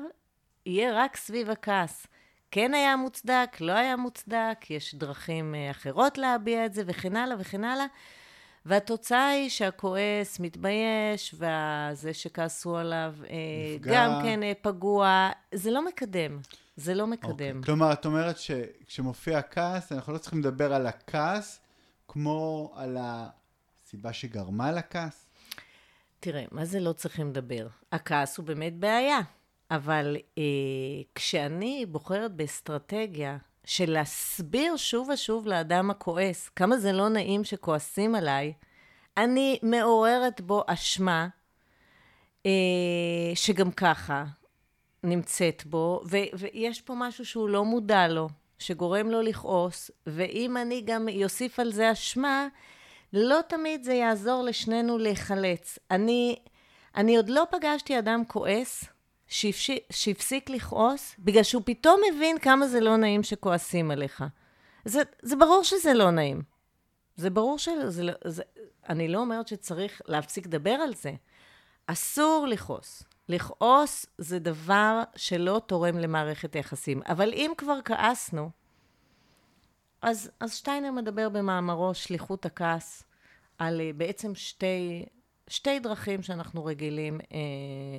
[0.66, 2.08] יהיה רק סביב הכעס.
[2.52, 7.38] כן היה מוצדק, לא היה מוצדק, יש דרכים אה, אחרות להביע את זה, וכן הלאה
[7.40, 7.86] וכן הלאה.
[8.68, 13.36] והתוצאה היא שהכועס מתבייש, וזה שכעסו עליו אה,
[13.76, 13.92] נפגע.
[13.94, 15.30] גם כן אה, פגוע.
[15.54, 16.40] זה לא מקדם.
[16.76, 17.32] זה לא מקדם.
[17.32, 17.32] Okay.
[17.32, 17.64] אוקיי.
[17.64, 21.60] כלומר, את אומרת שכשמופיע כעס, אנחנו לא צריכים לדבר על הכעס
[22.08, 25.26] כמו על הסיבה שגרמה לכעס?
[26.20, 27.68] תראה, מה זה לא צריכים לדבר?
[27.92, 29.20] הכעס הוא באמת בעיה.
[29.72, 30.44] אבל אה,
[31.16, 38.54] כשאני בוחרת באסטרטגיה של להסביר שוב ושוב לאדם הכועס כמה זה לא נעים שכועסים עליי,
[39.18, 41.28] אני מעוררת בו אשמה,
[42.46, 42.52] אה,
[43.36, 44.26] שגם ככה
[45.04, 50.82] נמצאת בו, ו- ויש פה משהו שהוא לא מודע לו, שגורם לו לכעוס, ואם אני
[50.86, 52.48] גם אוסיף על זה אשמה,
[53.14, 55.80] לא תמיד זה יעזור לשנינו להיחלץ.
[55.92, 56.36] אני,
[56.96, 58.84] אני עוד לא פגשתי אדם כועס
[59.28, 64.24] שהפסיק לכעוס, בגלל שהוא פתאום מבין כמה זה לא נעים שכועסים עליך.
[64.86, 66.42] זה, זה ברור שזה לא נעים.
[67.16, 68.14] זה ברור שזה לא...
[68.26, 68.44] זה,
[68.90, 71.12] אני לא אומרת שצריך להפסיק לדבר על זה.
[71.88, 73.04] אסור לכעוס.
[73.30, 77.02] לכעוס זה דבר שלא תורם למערכת היחסים.
[77.08, 78.50] אבל אם כבר כעסנו,
[80.02, 83.04] אז, אז שטיינר מדבר במאמרו שליחות הכעס
[83.58, 85.06] על אה, בעצם שתי
[85.48, 87.38] שתי דרכים שאנחנו רגילים אה,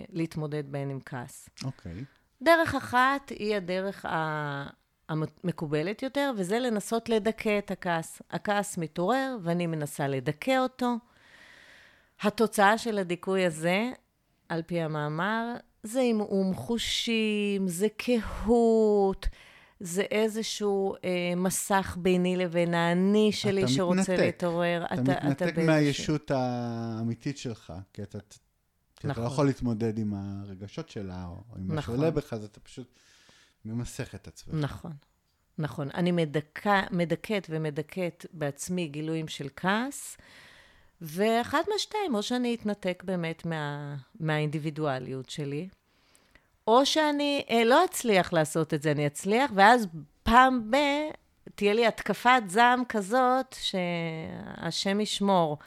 [0.08, 1.48] להתמודד בהן עם כעס.
[1.64, 1.92] אוקיי.
[1.92, 2.04] אוקיי.
[2.42, 4.06] דרך אחת היא הדרך
[5.08, 8.22] המקובלת יותר, וזה לנסות לדכא את הכעס.
[8.30, 10.94] הכעס מתעורר ואני מנסה לדכא אותו.
[12.20, 13.90] התוצאה של הדיכוי הזה,
[14.48, 19.26] על פי המאמר, זה עמעום חושים, זה קהות,
[19.80, 24.20] זה איזשהו אה, מסך ביני לבין האני שלי אתה שרוצה מתנתק.
[24.20, 24.84] להתעורר.
[24.92, 28.38] אתה מתנתק באיזשהו- מהישות האמיתית שלך, כי אתה, כי
[28.98, 29.22] אתה נכון.
[29.22, 31.94] לא יכול להתמודד עם הרגשות שלה, או עם מה נכון.
[31.94, 32.98] שעולה בך, אז אתה פשוט
[33.64, 34.54] ממסך את עצמך.
[34.54, 34.92] נכון,
[35.58, 35.88] נכון.
[35.94, 40.16] אני מדכא, מדכאת ומדכאת בעצמי גילויים של כעס,
[41.00, 45.68] ואחת מהשתיים, או שאני אתנתק באמת מה, מהאינדיבידואליות שלי,
[46.68, 49.86] או שאני אה, לא אצליח לעשות את זה, אני אצליח, ואז
[50.22, 50.76] פעם ב...
[51.54, 55.58] תהיה לי התקפת זעם כזאת, שהשם ישמור.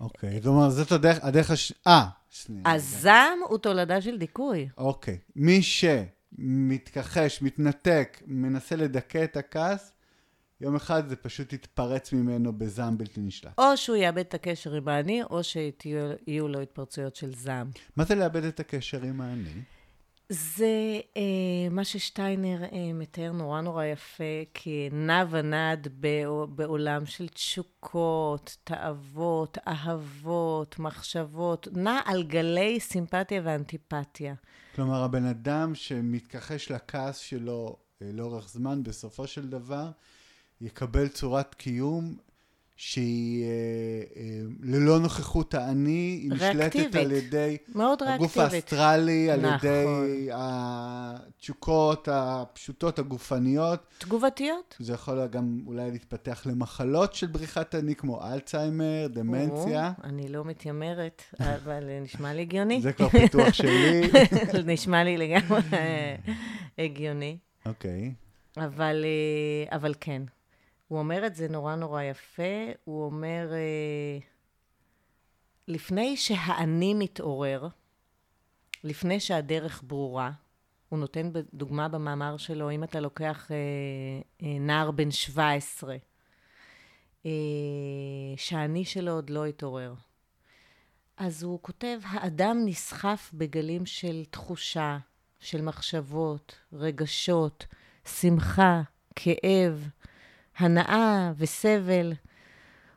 [0.00, 1.72] אוקיי, זאת אומרת, זאת הדרך, הדרך הש...
[1.86, 2.72] אה, שנייה.
[2.72, 4.68] הזעם הוא תולדה של דיכוי.
[4.78, 5.18] אוקיי.
[5.36, 9.92] מי שמתכחש, מתנתק, מנסה לדכא את הכעס,
[10.60, 13.52] יום אחד זה פשוט יתפרץ ממנו בזעם בלתי נשלט.
[13.58, 17.70] או שהוא יאבד את הקשר עם האני, או שיהיו לו התפרצויות של זעם.
[17.96, 19.62] מה זה לאבד את הקשר עם האני?
[20.28, 21.22] זה אה,
[21.70, 29.58] מה ששטיינר אה, מתאר נורא נורא יפה, כי נע ונד בע- בעולם של תשוקות, תאוות,
[29.68, 34.34] אהבות, מחשבות, נע על גלי סימפתיה ואנטיפתיה.
[34.74, 39.90] כלומר, הבן אדם שמתכחש לכעס שלו אה, לאורך זמן, בסופו של דבר,
[40.60, 42.16] יקבל צורת קיום
[42.76, 43.48] שהיא אה,
[44.16, 46.94] אה, ללא נוכחות האני, היא נשלטת.
[46.94, 47.56] על ידי
[48.00, 48.38] הגוף.
[48.38, 49.68] האסטרלי, על נכון.
[49.68, 53.94] ידי התשוקות הפשוטות, הגופניות.
[53.98, 54.76] תגובתיות?
[54.78, 59.92] זה יכול גם אולי להתפתח למחלות של בריחת אני, כמו אלצהיימר, דמנציה.
[59.98, 62.80] או, אני לא מתיימרת, אבל נשמע לי הגיוני.
[62.80, 64.10] זה כבר פיתוח שלי.
[64.72, 65.60] נשמע לי לגמרי
[66.78, 67.38] הגיוני.
[67.66, 68.12] אוקיי.
[68.56, 70.22] אבל, אה, אבל כן,
[70.88, 74.18] הוא אומר את זה נורא נורא יפה, הוא אומר, אה,
[75.68, 77.68] לפני שהאני מתעורר,
[78.84, 80.30] לפני שהדרך ברורה,
[80.88, 83.56] הוא נותן דוגמה במאמר שלו, אם אתה לוקח אה,
[84.42, 85.96] אה, נער בן 17,
[87.26, 87.30] אה,
[88.36, 89.94] שהאני שלו עוד לא התעורר.
[91.16, 94.98] אז הוא כותב, האדם נסחף בגלים של תחושה,
[95.40, 97.66] של מחשבות, רגשות,
[98.04, 98.82] שמחה,
[99.16, 99.88] כאב,
[100.58, 102.12] הנאה וסבל,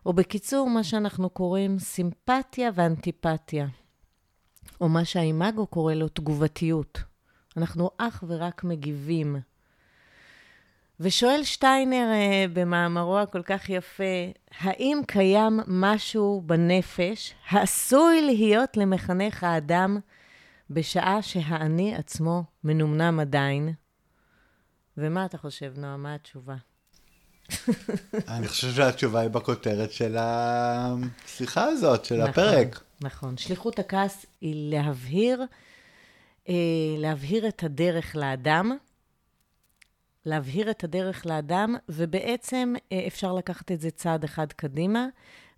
[0.06, 3.67] או בקיצור, מה שאנחנו קוראים סימפתיה ואנטיפתיה,
[4.82, 7.04] או מה שהאימאגו קורא לו תגובתיות.
[7.58, 9.36] אנחנו אך ורק מגיבים.
[11.00, 14.04] ושואל שטיינר אה, במאמרו הכל כך יפה,
[14.60, 19.98] האם קיים משהו בנפש העשוי להיות למחנך האדם
[20.69, 23.74] בשעה שהאני עצמו מנומנם עדיין?
[24.98, 25.98] ומה אתה חושב, נועה?
[25.98, 26.56] מה התשובה?
[28.27, 32.79] אני חושב שהתשובה היא בכותרת של השיחה הזאת, של נכון, הפרק.
[33.01, 33.38] נכון.
[33.38, 35.43] שליחות הכעס היא להבהיר,
[36.49, 36.53] אה,
[36.97, 38.77] להבהיר את הדרך לאדם,
[40.25, 45.07] להבהיר את הדרך לאדם, ובעצם אה, אפשר לקחת את זה צעד אחד קדימה,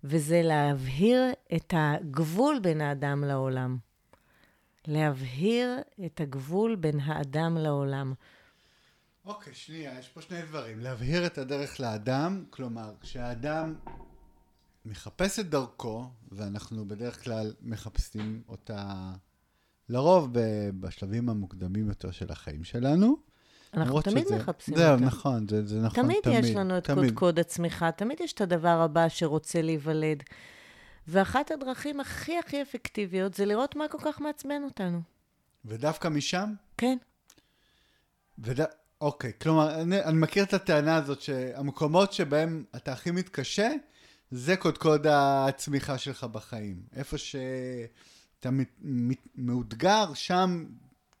[0.04, 1.22] וזה להבהיר
[1.54, 3.76] את הגבול בין האדם לעולם.
[4.86, 8.14] להבהיר את הגבול בין האדם לעולם.
[9.24, 10.80] אוקיי, שנייה, יש פה שני דברים.
[10.80, 13.74] להבהיר את הדרך לאדם, כלומר, כשהאדם
[14.86, 19.12] מחפש את דרכו, ואנחנו בדרך כלל מחפשים אותה
[19.88, 20.28] לרוב
[20.80, 23.16] בשלבים המוקדמים יותר של החיים שלנו.
[23.74, 25.04] אנחנו תמיד שזה- מחפשים זהו, אותה.
[25.04, 26.44] נכון, זה, זה נכון, תמיד, תמיד.
[26.44, 26.98] יש לנו את תמיד.
[27.04, 30.22] קודקוד הצמיחה, תמיד יש את הדבר הבא שרוצה להיוולד.
[31.08, 35.00] ואחת הדרכים הכי הכי אפקטיביות זה לראות מה כל כך מעצבן אותנו.
[35.64, 36.54] ודווקא משם?
[36.76, 36.98] כן,
[38.38, 38.60] וד...
[39.02, 43.70] אוקיי, כלומר, אני, אני מכיר את הטענה הזאת שהמקומות שבהם אתה הכי מתקשה,
[44.30, 46.82] זה קודקוד הצמיחה שלך בחיים.
[46.96, 50.64] איפה שאתה מת, מת, מאותגר, שם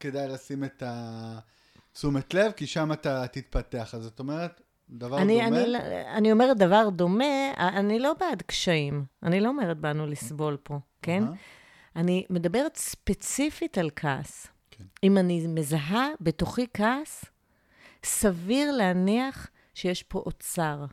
[0.00, 3.94] כדאי לשים את התשומת לב, כי שם אתה תתפתח.
[3.94, 5.46] אז זאת אומרת, דבר אני, דומה.
[5.60, 5.78] אני, לא-
[6.16, 9.04] אני אומרת דבר דומה, אני לא בעד קשיים.
[9.22, 11.22] אני לא אומרת באנו לסבול פה, כן?
[11.22, 11.32] אהה.
[11.96, 14.46] אני מדברת ספציפית על כעס.
[14.70, 14.84] כן.
[15.04, 17.24] אם אני מזהה בתוכי כעס,
[18.04, 20.84] סביר להניח שיש פה אוצר.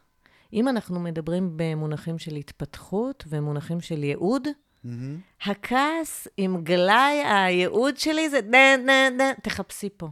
[0.54, 4.48] אם אנחנו מדברים במונחים של התפתחות ומונחים של ייעוד,
[4.84, 5.20] מהמם.
[5.42, 10.08] הכעס עם גלאי הייעוד שלי זה נה, נה, נה, תחפשי פה.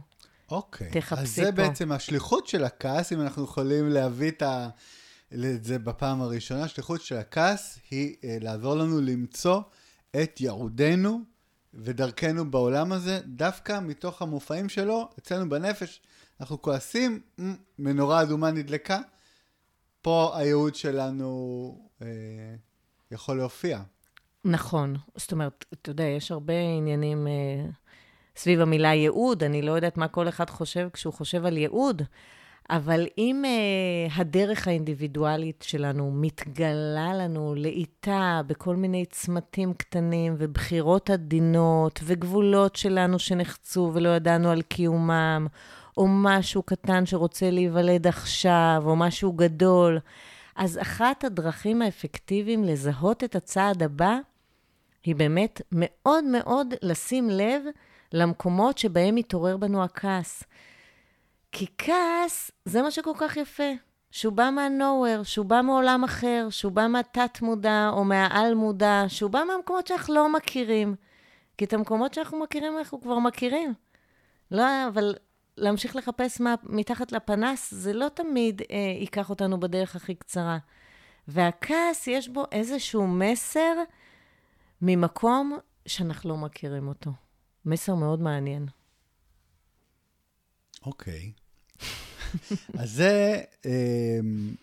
[0.50, 0.90] אוקיי.
[0.90, 1.50] תחפשי אז זה פה.
[1.50, 4.68] בעצם השליחות של הכעס, אם אנחנו יכולים להביא את ה...
[5.34, 9.60] את זה בפעם הראשונה, השליחות של הכעס היא אה, לעזור לנו למצוא
[10.22, 11.20] את ייעודנו
[11.74, 16.00] ודרכנו בעולם הזה, דווקא מתוך המופעים שלו, אצלנו בנפש,
[16.40, 18.98] אנחנו כועסים, "מ, מנורה אדומה נדלקה,
[20.02, 21.28] פה הייעוד שלנו
[22.02, 22.06] אה,
[23.10, 23.80] יכול להופיע.
[24.44, 24.96] נכון.
[25.16, 27.70] זאת אומרת, אתה יודע, יש הרבה עניינים אה,
[28.36, 32.02] סביב המילה ייעוד, אני לא יודעת מה כל אחד חושב כשהוא חושב על ייעוד,
[32.70, 42.00] אבל אם uh, הדרך האינדיבידואלית שלנו מתגלה לנו לאיטה בכל מיני צמתים קטנים ובחירות עדינות
[42.04, 45.46] וגבולות שלנו שנחצו ולא ידענו על קיומם,
[45.96, 49.98] או משהו קטן שרוצה להיוולד עכשיו, או משהו גדול,
[50.56, 54.18] אז אחת הדרכים האפקטיביים לזהות את הצעד הבא,
[55.04, 57.62] היא באמת מאוד מאוד לשים לב
[58.12, 60.42] למקומות שבהם מתעורר בנו הכעס.
[61.52, 63.72] כי כעס זה מה שכל כך יפה,
[64.10, 69.86] שהוא בא מה-nowhere, שהוא בא מעולם אחר, שהוא בא מהתת-מודע או מהעל-מודע, שהוא בא מהמקומות
[69.86, 70.94] שאנחנו לא מכירים.
[71.58, 73.74] כי את המקומות שאנחנו מכירים, אנחנו כבר מכירים.
[74.50, 75.14] לא, אבל
[75.58, 80.58] להמשיך לחפש מה, מתחת לפנס, זה לא תמיד אה, ייקח אותנו בדרך הכי קצרה.
[81.28, 83.74] והכעס, יש בו איזשהו מסר
[84.82, 87.10] ממקום שאנחנו לא מכירים אותו.
[87.64, 88.66] מסר מאוד מעניין.
[90.86, 91.32] אוקיי.
[92.80, 94.54] אז זה, אמ,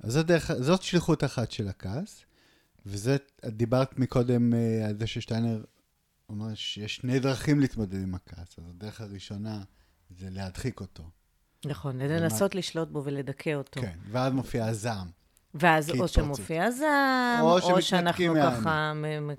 [0.00, 2.24] אז זאת, דרך, זאת שליחות אחת של הכעס,
[2.86, 5.64] וזה, את דיברת מקודם אה, על זה ששטיינר
[6.28, 8.58] אומר שיש שני דרכים להתמודד עם הכעס.
[8.58, 9.62] אז הדרך הראשונה
[10.18, 11.02] זה להדחיק אותו.
[11.64, 13.80] נכון, לנסות לשלוט בו ולדכא אותו.
[13.80, 15.06] כן, ואז מופיע הזעם.
[15.54, 18.92] ואז או שמופיע זעם, או, או שאנחנו ככה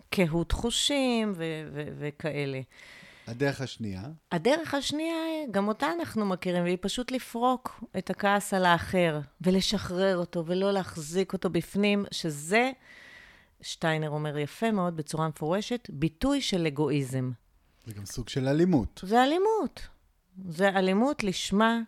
[0.10, 1.34] קהות חושים
[1.98, 2.62] וכאלה.
[3.28, 4.04] הדרך השנייה?
[4.32, 5.16] הדרך השנייה,
[5.52, 11.34] גם אותה אנחנו מכירים, והיא פשוט לפרוק את הכעס על האחר, ולשחרר אותו, ולא להחזיק
[11.34, 12.72] אותו בפנים, שזה,
[13.62, 17.32] שטיינר אומר יפה מאוד, בצורה מפורשת, ביטוי של אגואיזם.
[17.86, 19.02] זה גם סוג של אלימות.
[19.04, 19.88] זה אלימות.
[20.50, 21.80] זה אלימות לשמה,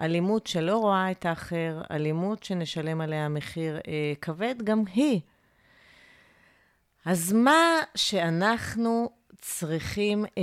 [0.00, 5.20] אלימות שלא רואה את האחר, אלימות שנשלם עליה מחיר אה, כבד, גם היא.
[7.04, 10.42] אז מה שאנחנו צריכים אה,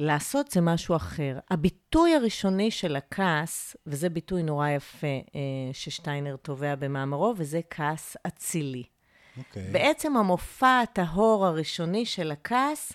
[0.00, 1.38] לעשות זה משהו אחר.
[1.50, 5.40] הביטוי הראשוני של הכעס, וזה ביטוי נורא יפה אה,
[5.72, 8.82] ששטיינר תובע במאמרו, וזה כעס אצילי.
[8.82, 9.38] Okay.
[9.38, 9.72] אוקיי.
[9.72, 12.92] בעצם המופע הטהור הראשוני של הכעס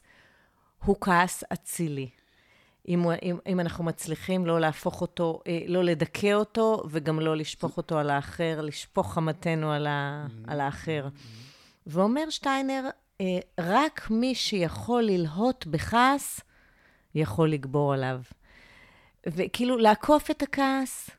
[0.86, 2.10] הוא כעס אצילי.
[2.88, 7.78] אם, אם, אם אנחנו מצליחים לא להפוך אותו, אה, לא לדכא אותו, וגם לא לשפוך
[7.78, 10.28] אותו על האחר, לשפוך חמתנו על, ה.
[10.48, 11.08] על האחר.
[11.88, 12.90] ואומר שטיינר,
[13.22, 13.26] אה,
[13.60, 16.42] רק מי שיכול ללהות בכעס,
[17.16, 18.22] יכול לגבור עליו.
[19.28, 21.10] וכאילו, לעקוף את הכעס,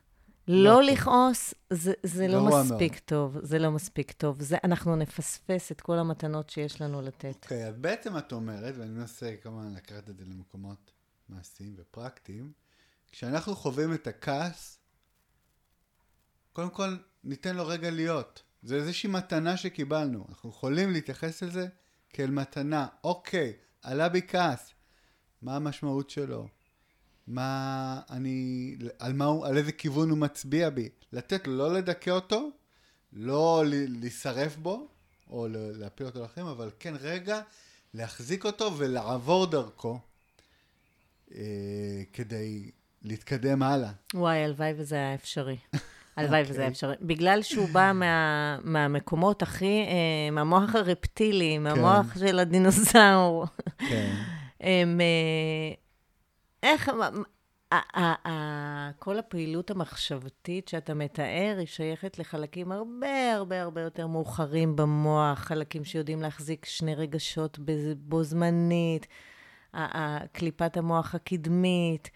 [0.47, 3.01] לא, לא לכעוס, זה, זה לא מספיק מאוד.
[3.05, 3.37] טוב.
[3.41, 4.41] זה לא מספיק טוב.
[4.41, 7.43] זה, אנחנו נפספס את כל המתנות שיש לנו לתת.
[7.43, 10.91] אוקיי, okay, אז בעצם את אומרת, ואני מנסה כמובן לקחת את זה למקומות
[11.29, 12.51] מעשיים ופרקטיים,
[13.11, 14.79] כשאנחנו חווים את הכעס,
[16.53, 18.43] קודם כל ניתן לו רגע להיות.
[18.63, 20.25] זה איזושהי מתנה שקיבלנו.
[20.29, 21.67] אנחנו יכולים להתייחס לזה
[22.09, 22.87] כאל מתנה.
[23.03, 24.73] אוקיי, עלה בי כעס.
[25.41, 26.47] מה המשמעות שלו?
[27.27, 30.89] מה אני, על מה הוא, על איזה כיוון הוא מצביע בי.
[31.11, 32.49] לתת לו, לא לדכא אותו,
[33.13, 34.87] לא להישרף בו,
[35.29, 37.41] או להפיל אותו לאחרים, אבל כן רגע
[37.93, 39.99] להחזיק אותו ולעבור דרכו,
[41.35, 43.91] אה, כדי להתקדם הלאה.
[44.13, 45.57] וואי, הלוואי וזה היה אפשרי.
[46.17, 46.49] הלוואי okay.
[46.49, 46.95] וזה היה אפשרי.
[47.01, 52.19] בגלל שהוא בא מה, מהמקומות הכי, אה, מהמוח הרפטילי, מהמוח כן.
[52.19, 53.45] של הדינוזאור.
[53.77, 54.15] כן.
[54.61, 55.73] הם, אה,
[56.63, 56.91] איך,
[58.99, 65.85] כל הפעילות המחשבתית שאתה מתאר, היא שייכת לחלקים הרבה הרבה הרבה יותר מאוחרים במוח, חלקים
[65.85, 67.59] שיודעים להחזיק שני רגשות
[67.97, 69.07] בו זמנית,
[70.31, 72.09] קליפת המוח הקדמית.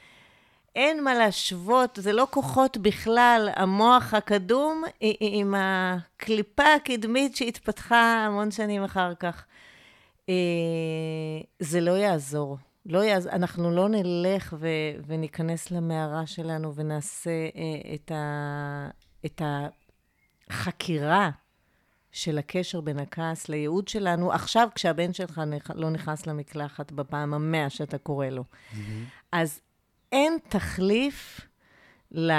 [0.76, 4.84] אין מה להשוות, זה לא כוחות בכלל, המוח הקדום
[5.19, 9.45] עם הקליפה הקדמית שהתפתחה המון שנים אחר כך.
[10.30, 10.34] אה,
[11.60, 12.58] זה לא יעזור.
[12.86, 14.67] לא יעזור, אנחנו לא נלך ו,
[15.08, 18.89] וניכנס למערה שלנו ונעשה אה, את, ה,
[19.26, 19.41] את
[20.50, 21.30] החקירה
[22.12, 25.41] של הקשר בין הכעס לייעוד שלנו, עכשיו כשהבן שלך
[25.76, 28.43] לא נכנס למקלחת בפעם המאה שאתה קורא לו.
[28.43, 28.78] Mm-hmm.
[29.32, 29.62] אז
[30.12, 31.41] אין תחליף
[32.12, 32.32] ל...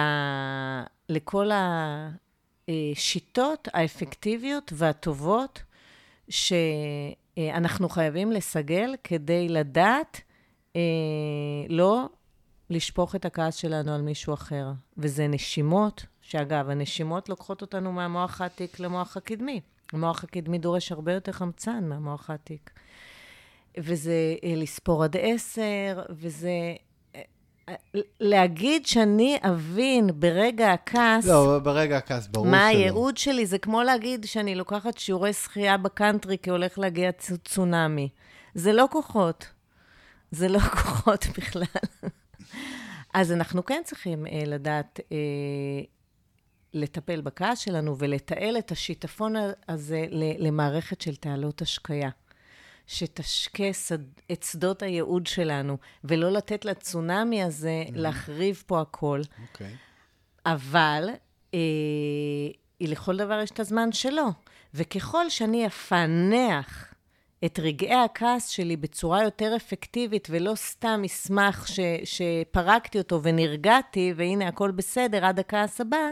[1.08, 1.50] לכל
[2.68, 5.62] השיטות האפקטיביות והטובות
[6.28, 10.20] שאנחנו חייבים לסגל כדי לדעת
[10.76, 10.80] אה,
[11.68, 12.08] לא
[12.70, 14.66] לשפוך את הכעס שלנו על מישהו אחר.
[14.96, 19.60] וזה נשימות, שאגב, הנשימות לוקחות אותנו מהמוח העתיק למוח הקדמי.
[19.92, 22.70] המוח הקדמי דורש הרבה יותר חמצן מהמוח העתיק.
[23.78, 26.50] וזה אה, לספור עד עשר, וזה
[28.20, 31.26] להגיד שאני אבין ברגע הכעס...
[31.26, 32.52] לא, ברגע הכעס, ברור שלא.
[32.52, 37.10] מה הייעוד שלי, זה כמו להגיד שאני לוקחת שיעורי שחייה בקאנטרי כי הולך להגיע
[37.44, 38.08] צונאמי.
[38.54, 39.46] זה לא כוחות.
[40.30, 41.62] זה לא כוחות בכלל.
[43.14, 45.16] אז אנחנו כן צריכים אה, לדעת אה,
[46.74, 49.34] לטפל בכעס שלנו ולתעל את השיטפון
[49.68, 50.06] הזה
[50.38, 52.10] למערכת של תעלות השקיה.
[52.86, 53.98] שתשקה שד,
[54.32, 57.92] את שדות הייעוד שלנו, ולא לתת לצונאמי הזה mm-hmm.
[57.94, 59.20] להחריב פה הכל.
[59.42, 59.66] אוקיי.
[59.66, 59.70] Okay.
[60.46, 61.08] אבל
[61.54, 61.58] אה,
[62.80, 64.28] לכל דבר יש את הזמן שלו.
[64.74, 66.94] וככל שאני אפענח
[67.44, 74.48] את רגעי הכעס שלי בצורה יותר אפקטיבית, ולא סתם אסמן ש, שפרקתי אותו ונרגעתי, והנה
[74.48, 76.10] הכל בסדר עד הכעס הבא,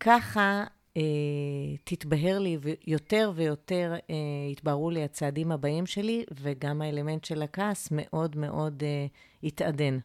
[0.00, 0.64] ככה
[0.96, 1.02] אה,
[1.84, 4.14] תתבהר לי יותר ויותר, אה,
[4.52, 9.06] יתבהרו לי הצעדים הבאים שלי, וגם האלמנט של הכעס מאוד מאוד אה,
[9.42, 9.98] יתעדן.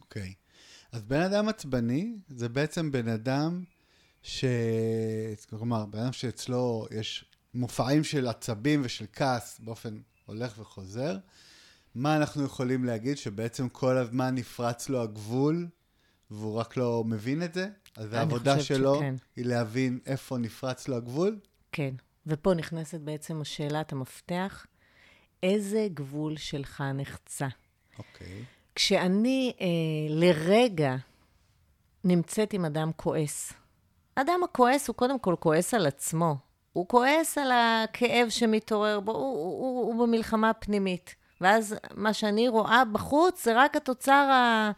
[0.00, 0.22] אוקיי.
[0.22, 0.44] Okay.
[0.92, 3.64] אז בן אדם עצבני זה בעצם בן אדם
[4.22, 4.44] ש...
[5.50, 11.18] כלומר, בן אדם שאצלו יש מופעים של עצבים ושל כעס באופן הולך וחוזר.
[11.94, 13.18] מה אנחנו יכולים להגיד?
[13.18, 15.68] שבעצם כל הזמן נפרץ לו הגבול
[16.30, 17.68] והוא רק לא מבין את זה?
[17.96, 19.14] אז העבודה שלו שכן.
[19.36, 21.38] היא להבין איפה נפרץ לו הגבול?
[21.72, 21.94] כן,
[22.26, 24.66] ופה נכנסת בעצם השאלת המפתח,
[25.42, 27.48] איזה גבול שלך נחצה?
[27.98, 28.44] אוקיי.
[28.74, 29.66] כשאני אה,
[30.08, 30.96] לרגע
[32.04, 33.52] נמצאת עם אדם כועס,
[34.14, 36.36] אדם הכועס הוא קודם כל כועס על עצמו.
[36.72, 41.14] הוא כועס על הכאב שמתעורר בו, הוא, הוא, הוא, הוא במלחמה פנימית.
[41.40, 44.70] ואז מה שאני רואה בחוץ זה רק התוצר ה...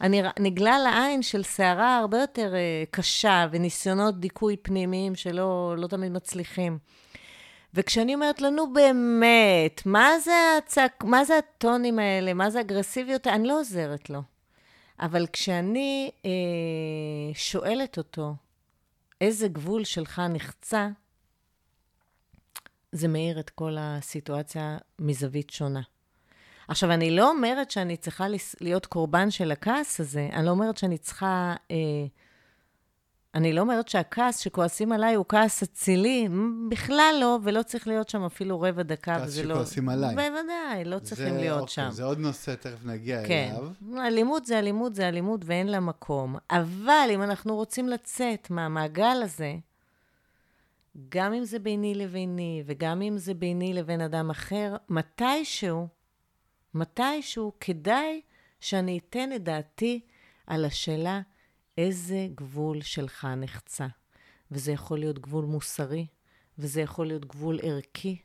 [0.00, 6.78] הנגלה לעין של סערה הרבה יותר uh, קשה וניסיונות דיכוי פנימיים שלא לא תמיד מצליחים.
[7.74, 13.48] וכשאני אומרת לנו באמת, מה זה, הצק, מה זה הטונים האלה, מה זה אגרסיביות, אני
[13.48, 14.22] לא עוזרת לו.
[15.00, 16.30] אבל כשאני אה,
[17.34, 18.34] שואלת אותו,
[19.20, 20.88] איזה גבול שלך נחצה,
[22.92, 25.80] זה מאיר את כל הסיטואציה מזווית שונה.
[26.68, 28.26] עכשיו, אני לא אומרת שאני צריכה
[28.60, 31.54] להיות קורבן של הכעס הזה, אני לא אומרת שאני צריכה...
[31.70, 31.76] אה,
[33.34, 36.28] אני לא אומרת שהכעס שכועסים עליי הוא כעס אצילי,
[36.70, 39.54] בכלל לא, ולא צריך להיות שם אפילו רבע דקה, וזה לא...
[39.54, 40.14] כעס שכועסים עליי.
[40.14, 41.90] בוודאי, לא צריכים זה, להיות אוקיי, שם.
[41.90, 43.54] זה עוד נושא, תכף נגיע כן.
[43.56, 44.06] אליו.
[44.06, 46.36] אלימות זה אלימות זה אלימות ואין לה מקום.
[46.50, 49.54] אבל אם אנחנו רוצים לצאת מהמעגל הזה,
[51.08, 55.88] גם אם זה ביני לביני, וגם אם זה ביני לבין אדם אחר, מתישהו,
[56.76, 58.20] מתישהו כדאי
[58.60, 60.00] שאני אתן את דעתי
[60.46, 61.20] על השאלה
[61.78, 63.86] איזה גבול שלך נחצה.
[64.50, 66.06] וזה יכול להיות גבול מוסרי,
[66.58, 68.18] וזה יכול להיות גבול ערכי,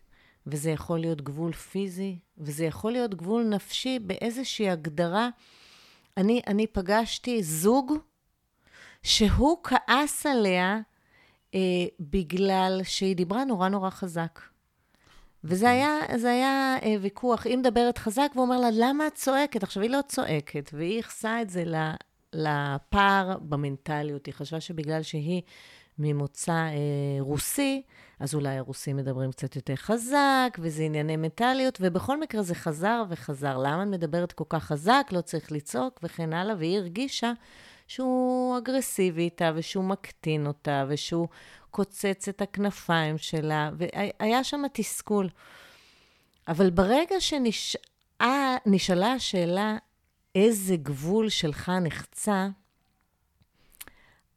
[0.48, 5.30] וזה יכול להיות גבול פיזי, וזה יכול להיות גבול נפשי באיזושהי הגדרה.
[6.18, 7.94] אני, אני פגשתי זוג
[9.04, 10.80] שהוא כעס עליה
[11.56, 11.60] אה,
[12.00, 14.51] בגלל שהיא דיברה נורא נורא חזק.
[15.43, 19.63] וזה היה, זה היה אה, ויכוח, היא מדברת חזק, והוא אומר לה, למה את צועקת?
[19.63, 21.63] עכשיו, היא לא צועקת, והיא ייחסה את זה
[22.34, 24.25] לפער במנטליות.
[24.25, 25.41] היא חשבה שבגלל שהיא
[25.99, 27.82] ממוצא אה, רוסי,
[28.19, 33.58] אז אולי הרוסים מדברים קצת יותר חזק, וזה ענייני מנטליות, ובכל מקרה זה חזר וחזר.
[33.58, 35.08] למה את מדברת כל כך חזק?
[35.12, 37.34] לא צריך לצעוק וכן הלאה, והיא הרגישה
[37.88, 41.27] שהוא אגרסיבי איתה, ושהוא מקטין אותה, ושהוא
[41.72, 45.30] קוצץ את הכנפיים שלה, והיה שם תסכול.
[46.48, 49.78] אבל ברגע שנשאלה השאלה,
[50.36, 52.48] איזה גבול שלך נחצה,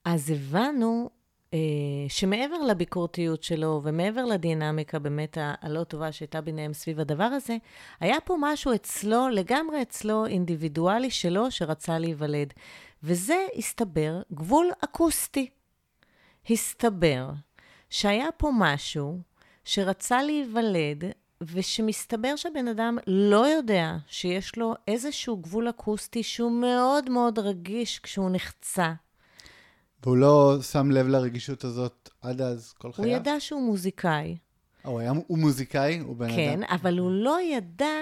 [0.05, 1.11] אז הבנו
[1.55, 1.59] אה,
[2.09, 7.57] שמעבר לביקורתיות שלו ומעבר לדינמיקה באמת הלא טובה שהייתה ביניהם סביב הדבר הזה,
[8.01, 12.53] היה פה משהו אצלו, לגמרי אצלו, אינדיבידואלי שלו, שרצה להיוולד.
[13.03, 15.51] וזה, הסתבר, גבול אקוסטי.
[16.51, 17.31] הסתבר
[17.91, 19.21] שהיה פה משהו
[19.65, 21.05] שרצה להיוולד,
[21.41, 28.31] ושמסתבר שהבן אדם לא יודע שיש לו איזשהו גבול אקוסטי שהוא מאוד מאוד רגיש כשהוא
[28.31, 28.93] נחצה.
[30.03, 33.09] והוא לא שם לב לרגישות הזאת עד אז, כל חייו?
[33.09, 34.37] הוא ידע שהוא מוזיקאי.
[34.83, 35.99] הוא, היה, הוא מוזיקאי?
[35.99, 36.67] הוא בן כן, אדם?
[36.67, 37.95] כן, אבל הוא לא ידע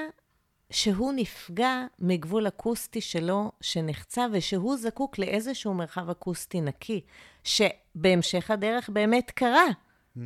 [0.73, 7.01] שהוא נפגע מגבול אקוסטי שלו שנחצה, ושהוא זקוק לאיזשהו מרחב אקוסטי נקי,
[7.45, 9.67] שבהמשך הדרך באמת קרה.
[10.17, 10.21] Mm-hmm.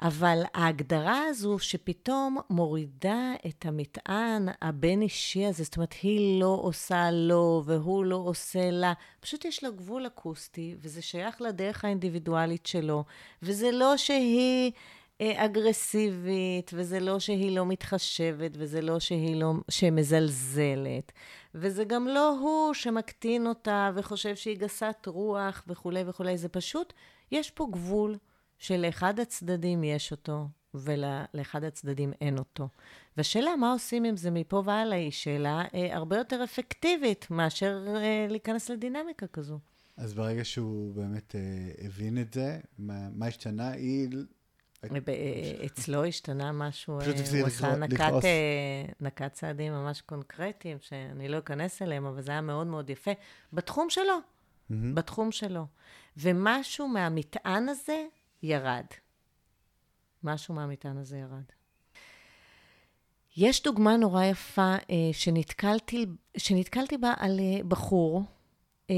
[0.00, 7.62] אבל ההגדרה הזו שפתאום מורידה את המטען הבין-אישי הזה, זאת אומרת, היא לא עושה לו
[7.66, 13.04] והוא לא עושה לה, פשוט יש לו גבול אקוסטי, וזה שייך לדרך האינדיבידואלית שלו,
[13.42, 14.72] וזה לא שהיא
[15.22, 21.12] אגרסיבית, וזה לא שהיא לא מתחשבת, וזה לא שהיא לא, שמזלזלת,
[21.54, 26.92] וזה גם לא הוא שמקטין אותה וחושב שהיא גסת רוח וכולי וכולי, זה פשוט,
[27.32, 28.16] יש פה גבול.
[28.58, 32.68] שלאחד הצדדים יש אותו, ולאחד הצדדים אין אותו.
[33.16, 38.26] והשאלה מה עושים עם זה מפה והלאה היא שאלה אה, הרבה יותר אפקטיבית מאשר אה,
[38.30, 39.58] להיכנס לדינמיקה כזו.
[39.96, 41.40] אז ברגע שהוא באמת אה,
[41.86, 43.70] הבין את זה, מה, מה השתנה?
[43.70, 44.08] היא...
[45.66, 47.06] אצלו השתנה משהו, אה,
[47.40, 49.22] הוא עשה נקט.
[49.22, 53.10] אה, צעדים ממש קונקרטיים, שאני לא אכנס אליהם, אבל זה היה מאוד מאוד יפה,
[53.52, 54.18] בתחום שלו.
[54.70, 55.66] בתחום שלו.
[56.16, 58.04] ומשהו מהמטען הזה
[58.42, 58.86] ירד.
[60.22, 61.44] משהו מהמטען הזה ירד.
[63.36, 66.06] יש דוגמה נורא יפה אה, שנתקלתי,
[66.36, 68.22] שנתקלתי בה על אה, בחור,
[68.90, 68.94] אה,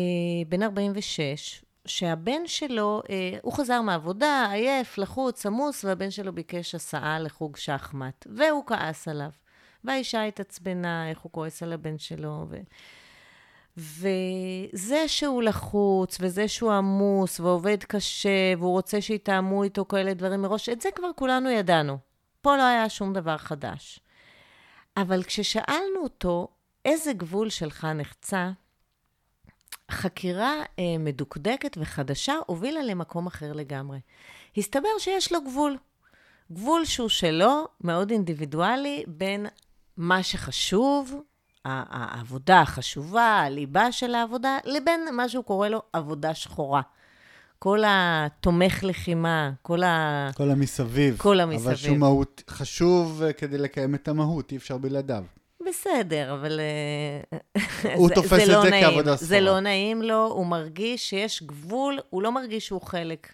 [0.48, 7.18] בן 46, שהבן שלו, אה, הוא חזר מהעבודה, עייף, לחוץ, עמוס, והבן שלו ביקש הסעה
[7.18, 9.30] לחוג שחמט, והוא כעס עליו.
[9.84, 12.56] והאישה התעצבנה, איך הוא כועס על הבן שלו, ו...
[13.76, 20.68] וזה שהוא לחוץ, וזה שהוא עמוס, ועובד קשה, והוא רוצה שיתאמו איתו כאלה דברים מראש,
[20.68, 21.98] את זה כבר כולנו ידענו.
[22.40, 24.00] פה לא היה שום דבר חדש.
[24.96, 26.48] אבל כששאלנו אותו,
[26.84, 28.50] איזה גבול שלך נחצה,
[29.90, 33.98] חקירה אה, מדוקדקת וחדשה הובילה למקום אחר לגמרי.
[34.56, 35.76] הסתבר שיש לו גבול.
[36.52, 39.46] גבול שהוא שלו, מאוד אינדיבידואלי, בין
[39.96, 41.22] מה שחשוב,
[41.64, 46.82] העבודה החשובה, הליבה של העבודה, לבין מה שהוא קורא לו עבודה שחורה.
[47.58, 50.30] כל התומך לחימה, כל ה...
[50.36, 51.16] כל המסביב.
[51.18, 51.76] כל אבל המסביב.
[51.76, 55.24] שהוא מהות חשוב אה, כדי לקיים את המהות, אי אפשר בלעדיו.
[55.68, 56.60] בסדר, אבל...
[56.60, 57.38] אה,
[57.96, 58.84] הוא תופס את לא זה נעים.
[58.84, 59.40] כעבודה זה שחורה.
[59.40, 63.32] לא נעים לו, הוא מרגיש שיש גבול, הוא לא מרגיש שהוא חלק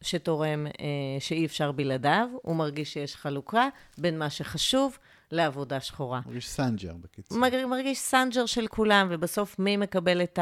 [0.00, 0.72] שתורם, אה,
[1.20, 3.68] שאי אפשר בלעדיו, הוא מרגיש שיש חלוקה
[3.98, 4.98] בין מה שחשוב
[5.32, 6.20] לעבודה שחורה.
[6.26, 7.38] מרגיש סנג'ר, בקיצור.
[7.38, 10.38] מרגיש, מרגיש סנג'ר של כולם, ובסוף מי מקבל את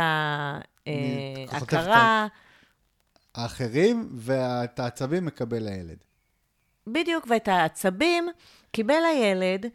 [1.44, 2.26] את ההכרה?
[3.34, 5.96] האחרים, ואת העצבים מקבל הילד.
[6.86, 8.28] בדיוק, ואת העצבים
[8.72, 9.66] קיבל הילד,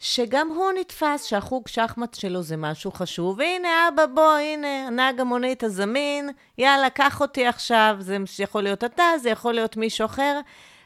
[0.00, 3.38] שגם הוא נתפס שהחוג שחמט שלו זה משהו חשוב.
[3.38, 9.04] והנה, אבא, בוא, הנה, נהג המונית הזמין, יאללה, קח אותי עכשיו, זה יכול להיות אתה,
[9.22, 10.40] זה יכול להיות מישהו אחר.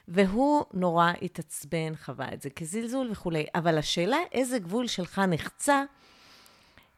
[0.09, 3.47] והוא נורא התעצבן, חווה את זה כזלזול וכולי.
[3.55, 5.83] אבל השאלה איזה גבול שלך נחצה,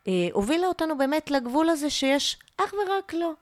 [0.09, 3.33] אה, הובילה אותנו באמת לגבול הזה שיש אך ורק לו.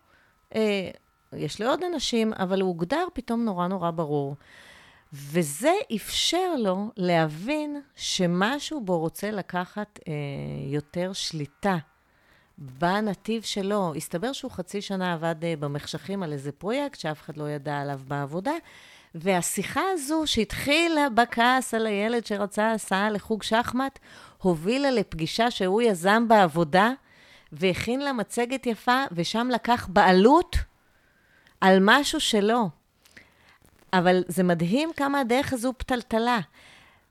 [0.54, 0.90] אה,
[1.32, 4.36] יש לעוד אנשים, אבל הוא הוגדר פתאום נורא נורא ברור.
[5.12, 10.12] וזה אפשר לו להבין שמשהו בו רוצה לקחת אה,
[10.66, 11.76] יותר שליטה
[12.58, 13.92] בנתיב שלו.
[13.96, 18.00] הסתבר שהוא חצי שנה עבד אה, במחשכים על איזה פרויקט שאף אחד לא ידע עליו
[18.08, 18.52] בעבודה,
[19.14, 23.98] והשיחה הזו שהתחילה בכעס על הילד שרצה הסעה לחוג שחמט,
[24.38, 26.90] הובילה לפגישה שהוא יזם בעבודה,
[27.52, 30.56] והכין לה מצגת יפה, ושם לקח בעלות
[31.60, 32.81] על משהו שלו.
[33.92, 36.40] אבל זה מדהים כמה הדרך הזו פתלתלה.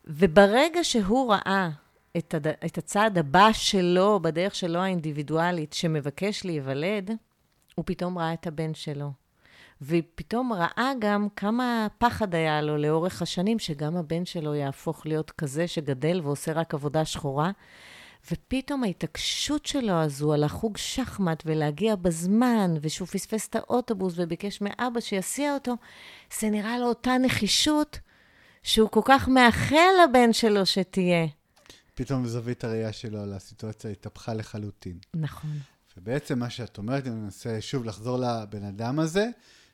[0.06, 1.70] וברגע שהוא ראה
[2.18, 2.48] את, הד...
[2.48, 7.12] את הצעד הבא שלו, בדרך שלו האינדיבידואלית, שמבקש להיוולד,
[7.76, 9.12] הוא פתאום ראה את הבן שלו.
[9.82, 15.68] ופתאום ראה גם כמה פחד היה לו לאורך השנים, שגם הבן שלו יהפוך להיות כזה
[15.68, 17.52] שגדל ועושה רק עבודה שחורה.
[18.32, 25.00] ופתאום ההתעקשות שלו הזו על החוג שחמט ולהגיע בזמן, ושהוא פספס את האוטובוס וביקש מאבא
[25.00, 25.74] שיסיע אותו,
[26.40, 28.00] זה נראה לו אותה נחישות
[28.64, 31.28] שהוא כל כך מאחל לבן שלו שתהיה.
[31.96, 34.98] פתאום זווית הראייה שלו על הסיטואציה התהפכה לחלוטין.
[35.14, 35.52] נכון.
[35.98, 39.26] ובעצם מה שאת אומרת, אני מנסה שוב לחזור לבן אדם הזה,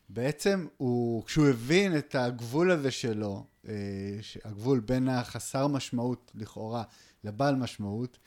[0.09, 3.73] בעצם הוא, כשהוא הבין את הגבול הזה שלו, אה,
[4.45, 6.83] הגבול בין החסר משמעות לכאורה
[7.27, 8.17] לבעל משמעות,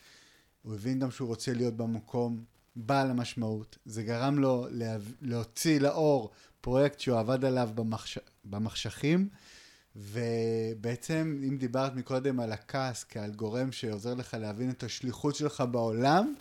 [0.62, 2.44] הוא הבין גם שהוא רוצה להיות במקום
[2.76, 3.78] בעל המשמעות.
[3.84, 6.30] זה גרם לו לה, להוציא לאור
[6.60, 9.28] פרויקט שהוא עבד עליו במחש, במחשכים,
[9.96, 16.34] ובעצם, אם דיברת מקודם על הכעס כעל גורם שעוזר לך להבין את השליחות שלך בעולם,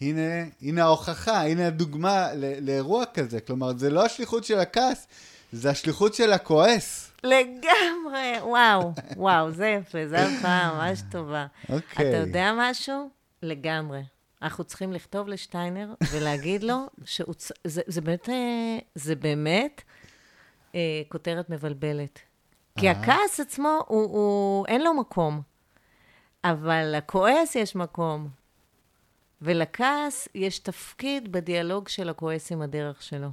[0.00, 2.28] הנה, הנה ההוכחה, הנה הדוגמה
[2.60, 3.40] לאירוע כזה.
[3.40, 5.06] כלומר, זה לא השליחות של הכעס,
[5.52, 7.12] זה השליחות של הכועס.
[7.24, 11.46] לגמרי, וואו, וואו, זה יפה, זו הפעם ממש טובה.
[11.68, 12.08] אוקיי.
[12.08, 13.10] אתה יודע משהו?
[13.42, 14.02] לגמרי.
[14.42, 17.34] אנחנו צריכים לכתוב לשטיינר ולהגיד לו שהוא...
[17.34, 19.82] צ- זה, זה באמת, אה, זה באמת
[20.74, 22.18] אה, כותרת מבלבלת.
[22.78, 22.92] כי אה.
[22.92, 25.42] הכעס עצמו, הוא, הוא, אין לו מקום.
[26.44, 28.28] אבל לכועס יש מקום.
[29.42, 33.28] ולכעס יש תפקיד בדיאלוג של הכועס עם הדרך שלו.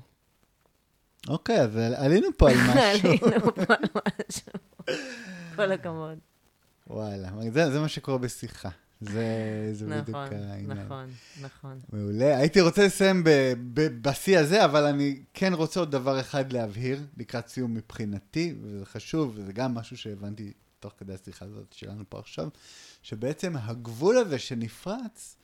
[1.28, 3.10] אוקיי, אז עלינו פה על משהו.
[3.28, 3.84] עלינו פה על
[4.30, 4.52] משהו.
[5.56, 6.18] כל הכבוד.
[6.88, 8.70] וואלה, זה, זה מה שקורה בשיחה.
[9.02, 10.72] זה, זה בדיוק נכון, העניין.
[10.78, 11.10] נכון,
[11.42, 11.80] נכון.
[11.94, 12.38] מעולה.
[12.38, 17.00] הייתי רוצה לסיים ב- ב- בשיא הזה, אבל אני כן רוצה עוד דבר אחד להבהיר
[17.18, 22.20] לקראת סיום מבחינתי, וזה חשוב, וזה גם משהו שהבנתי תוך כדי השיחה הזאת שלנו פה
[22.20, 22.48] עכשיו,
[23.04, 25.36] שבעצם הגבול הזה שנפרץ,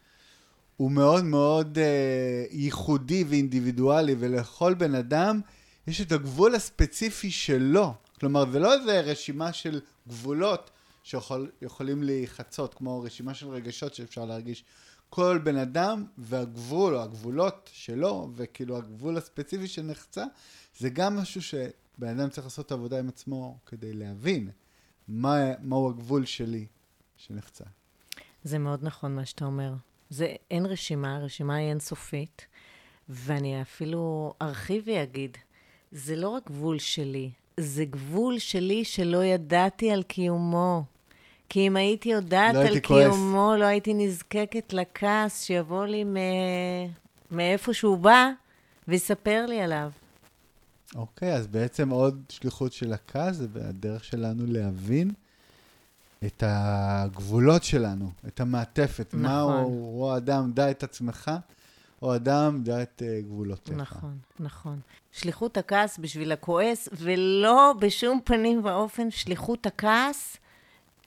[0.78, 5.42] הוא מאוד מאוד אה, ייחודי ואינדיבידואלי, ולכל בן אדם
[5.88, 7.94] יש את הגבול הספציפי שלו.
[8.20, 10.72] כלומר, זה לא איזה רשימה של גבולות
[11.04, 14.64] שיכולים להיחצות, כמו רשימה של רגשות שאפשר להרגיש.
[15.10, 20.26] כל בן אדם והגבול, או הגבולות שלו, וכאילו הגבול הספציפי שנחצה,
[20.78, 24.50] זה גם משהו שבן אדם צריך לעשות עבודה עם עצמו כדי להבין
[25.08, 26.66] מה, מהו הגבול שלי
[27.18, 27.64] שנחצה.
[28.44, 29.74] זה מאוד נכון מה שאתה אומר.
[30.10, 32.46] זה, אין רשימה, הרשימה היא אינסופית,
[33.10, 35.38] ואני אפילו ארחיב ואגיד,
[35.94, 40.84] זה לא רק גבול שלי, זה גבול שלי שלא ידעתי על קיומו.
[41.50, 43.04] כי אם הייתי יודעת לא על הייתי כועס.
[43.06, 46.16] קיומו, לא הייתי נזקקת לכעס שיבוא לי מ...
[47.32, 48.30] מאיפה שהוא בא
[48.88, 49.92] ויספר לי עליו.
[50.96, 55.12] אוקיי, אז בעצם עוד שליחות של הכעס, זה הדרך שלנו להבין
[56.26, 59.14] את הגבולות שלנו, את המעטפת.
[59.14, 59.22] נכון.
[59.22, 61.32] מהו, או אדם, דע את עצמך,
[62.04, 63.78] או אדם, דע את אה, גבולותיך.
[63.78, 64.80] נכון, נכון.
[65.12, 70.38] שליחות הכעס בשביל הכועס, ולא בשום פנים ואופן שליחות הכעס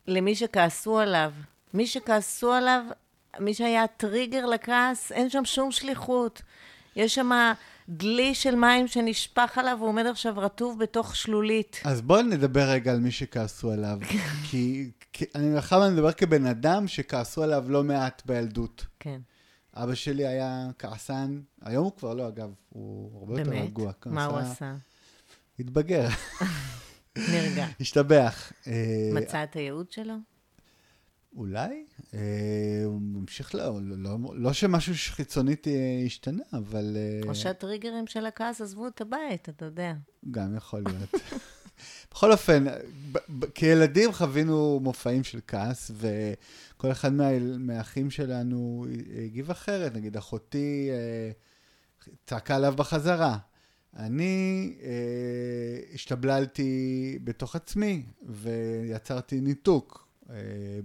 [0.06, 1.32] למי שכעסו עליו.
[1.74, 2.82] מי שכעסו עליו,
[3.40, 6.42] מי שהיה טריגר לכעס, אין שם שום שליחות.
[6.96, 7.30] יש שם
[7.88, 11.80] דלי של מים שנשפך עליו, והוא עומד עכשיו רטוב בתוך שלולית.
[11.84, 13.98] אז בואו נדבר רגע על מי שכעסו עליו.
[14.50, 18.86] כי, כי אני ואני מדבר כבן אדם שכעסו עליו לא מעט בילדות.
[19.00, 19.20] כן,
[19.76, 23.62] אבא שלי היה כעסן, היום הוא כבר לא, אגב, הוא הרבה יותר באמת?
[23.64, 23.92] רגוע.
[24.06, 24.74] מה הוא עשה?
[25.58, 26.08] התבגר,
[27.32, 27.66] נרגע.
[27.80, 28.52] השתבח.
[28.66, 30.14] אה, מצא את הייעוד שלו?
[31.36, 31.84] אולי.
[32.14, 32.20] אה,
[32.84, 38.26] הוא ממשיך, לא, לא, לא, לא שמשהו חיצונית אה, השתנה, אבל אה, או שהטריגרים של
[38.26, 39.92] הכעס עזבו את הבית, אתה יודע.
[40.30, 41.10] גם יכול להיות.
[42.16, 42.64] בכל אופן,
[43.54, 48.86] כילדים חווינו מופעים של כעס, וכל אחד מה, מהאחים שלנו
[49.24, 49.94] הגיב אחרת.
[49.94, 51.30] נגיד, אחותי אה,
[52.26, 53.38] צעקה עליו בחזרה.
[53.96, 60.08] אני אה, השתבללתי בתוך עצמי, ויצרתי ניתוק.
[60.30, 60.36] אה,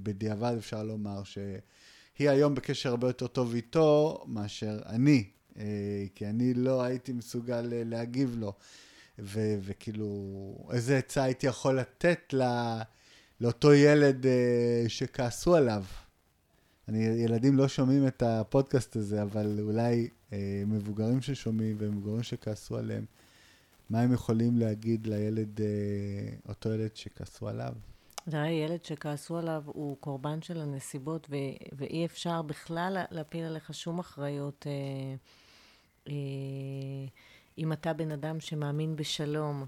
[0.04, 5.24] בדיעבד אפשר לומר שהיא היום בקשר הרבה יותר טוב איתו מאשר אני,
[5.58, 8.54] אה, כי אני לא הייתי מסוגל אה, להגיב לו.
[9.22, 10.08] ו- וכאילו,
[10.72, 12.82] איזה עצה הייתי יכול לתת ל-
[13.42, 15.84] לאותו ילד אה, שכעסו עליו?
[16.88, 23.06] אני, ילדים לא שומעים את הפודקאסט הזה, אבל אולי אה, מבוגרים ששומעים ומבוגרים שכעסו עליהם,
[23.90, 25.68] מה הם יכולים להגיד לילד, אה,
[26.50, 27.74] אותו ילד שכעסו עליו?
[28.30, 31.36] תראה, ילד שכעסו עליו הוא קורבן של הנסיבות, ו-
[31.78, 34.68] ואי אפשר בכלל להפיל עליך שום אחריות.
[34.68, 35.16] אה,
[36.08, 36.14] אה,
[37.58, 39.66] אם אתה בן אדם שמאמין בשלום,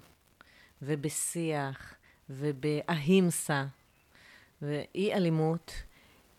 [0.81, 1.93] ובשיח,
[2.29, 3.65] ובאהימסה,
[4.61, 5.73] ואי אלימות,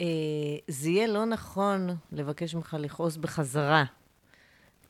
[0.00, 0.06] אה,
[0.68, 3.84] זה יהיה לא נכון לבקש ממך לכעוס בחזרה,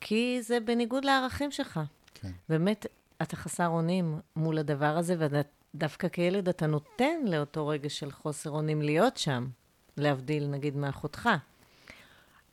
[0.00, 1.80] כי זה בניגוד לערכים שלך.
[2.14, 2.30] כן.
[2.48, 2.86] באמת,
[3.22, 8.82] אתה חסר אונים מול הדבר הזה, ודווקא כילד אתה נותן לאותו רגע של חוסר אונים
[8.82, 9.46] להיות שם,
[9.96, 11.28] להבדיל נגיד מאחותך.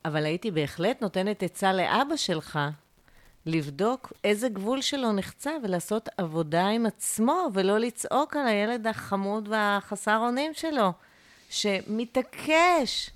[0.06, 2.60] אבל הייתי בהחלט נותנת עצה לאבא שלך
[3.46, 10.18] לבדוק איזה גבול שלו נחצה ולעשות עבודה עם עצמו, ולא לצעוק על הילד החמוד והחסר
[10.18, 10.94] אונים שלו,
[11.50, 13.10] שמתעקש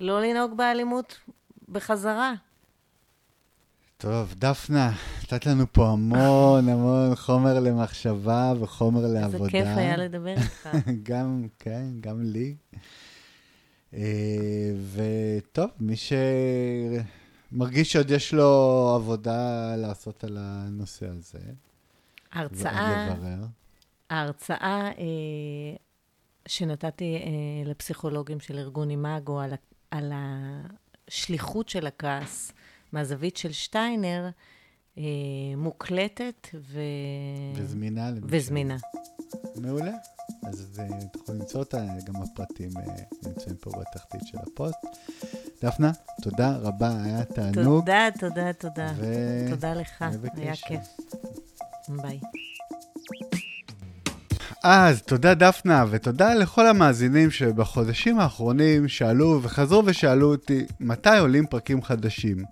[0.00, 1.18] לא לנהוג באלימות
[1.68, 2.32] בחזרה.
[3.96, 4.92] טוב, דפנה,
[5.22, 9.44] נתת לנו פה המון המון חומר למחשבה וחומר לעבודה.
[9.44, 10.68] איזה כיף היה לדבר איתך.
[11.08, 12.54] גם, כן, גם לי.
[13.94, 15.96] אה, וטוב, מי
[17.50, 21.38] שמרגיש שעוד יש לו עבודה לעשות על הנושא הזה,
[23.10, 23.46] לברר.
[24.10, 25.76] ההרצאה אה,
[26.48, 29.52] שנתתי אה, לפסיכולוגים של ארגון אימאגו על,
[29.90, 32.52] על השליחות של הכעס
[32.92, 34.28] מהזווית של שטיינר,
[34.98, 35.02] אה,
[35.56, 36.80] מוקלטת ו...
[37.54, 38.10] וזמינה.
[38.22, 38.76] וזמינה.
[39.56, 39.92] מעולה.
[40.42, 40.80] אז
[41.12, 42.82] תוכלו למצוא אותה, גם הפרטים אה,
[43.26, 44.86] נמצאים פה בתחתית של הפוסט.
[45.62, 47.80] דפנה, תודה רבה, היה תענוג.
[47.80, 48.92] תודה, תודה, תודה.
[48.96, 50.04] ו- תודה לך,
[50.36, 50.52] היה.
[50.56, 50.80] כיף.
[51.88, 52.20] ביי.
[54.64, 61.82] אז תודה דפנה, ותודה לכל המאזינים שבחודשים האחרונים שאלו וחזרו ושאלו אותי מתי עולים פרקים
[61.82, 62.44] חדשים.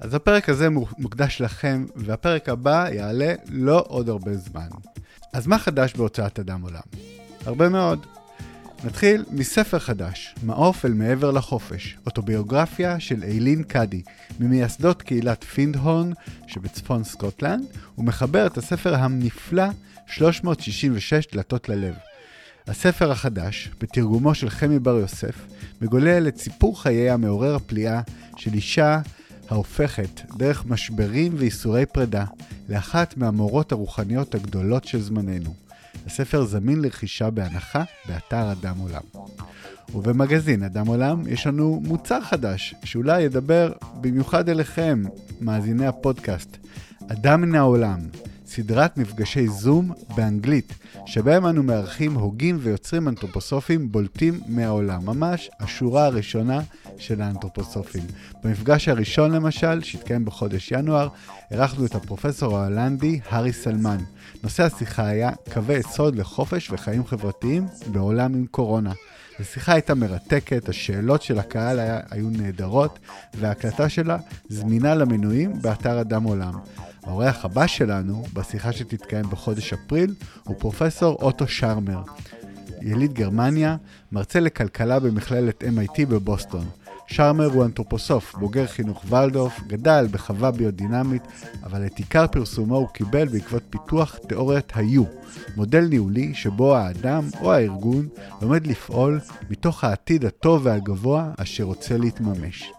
[0.00, 4.68] אז הפרק הזה מוקדש לכם, והפרק הבא יעלה לא עוד הרבה זמן.
[5.36, 6.80] אז מה חדש בהוצאת אדם עולם?
[7.46, 8.06] הרבה מאוד.
[8.84, 14.02] נתחיל מספר חדש, מעוף אל מעבר לחופש, אוטוביוגרפיה של איילין קאדי,
[14.40, 16.10] ממייסדות קהילת פינדהורן
[16.46, 17.64] שבצפון סקוטלנד,
[17.98, 19.64] ומחבר את הספר הנפלא
[20.06, 21.94] 366 דלתות ללב.
[22.66, 25.46] הספר החדש, בתרגומו של חמי בר יוסף,
[25.80, 28.00] מגולל את סיפור חייה המעורר הפליאה
[28.36, 29.00] של אישה
[29.50, 32.24] ההופכת, דרך משברים וייסורי פרידה,
[32.68, 35.54] לאחת מהמורות הרוחניות הגדולות של זמננו.
[36.06, 39.02] הספר זמין לרכישה בהנחה באתר אדם עולם.
[39.94, 45.02] ובמגזין אדם עולם יש לנו מוצר חדש, שאולי ידבר במיוחד אליכם,
[45.40, 46.56] מאזיני הפודקאסט.
[47.08, 47.98] אדם מן העולם,
[48.46, 50.72] סדרת מפגשי זום באנגלית,
[51.06, 56.60] שבהם אנו מארחים הוגים ויוצרים אנתרופוסופיים בולטים מהעולם, ממש השורה הראשונה
[56.98, 58.02] של האנתרופוסופים.
[58.44, 61.08] במפגש הראשון למשל, שהתקיים בחודש ינואר,
[61.50, 63.98] אירחנו את הפרופסור ההולנדי הארי סלמן.
[64.42, 68.92] נושא השיחה היה קווי יסוד לחופש וחיים חברתיים בעולם עם קורונה.
[69.40, 72.98] השיחה הייתה מרתקת, השאלות של הקהל היה, היו נהדרות,
[73.34, 74.16] וההקלטה שלה
[74.48, 76.52] זמינה למנויים באתר אדם עולם.
[77.06, 82.02] האורח הבא שלנו, בשיחה שתתקיים בחודש אפריל, הוא פרופסור אוטו שרמר.
[82.82, 83.76] יליד גרמניה,
[84.12, 86.64] מרצה לכלכלה במכללת MIT בבוסטון.
[87.06, 91.22] שרמר הוא אנתרופוסוף, בוגר חינוך ולדורף, גדל בחווה ביודינמית,
[91.62, 95.02] אבל את עיקר פרסומו הוא קיבל בעקבות פיתוח תיאוריית ה-U,
[95.56, 98.08] מודל ניהולי שבו האדם או הארגון
[98.42, 102.72] לומד לפעול מתוך העתיד הטוב והגבוה אשר רוצה להתממש.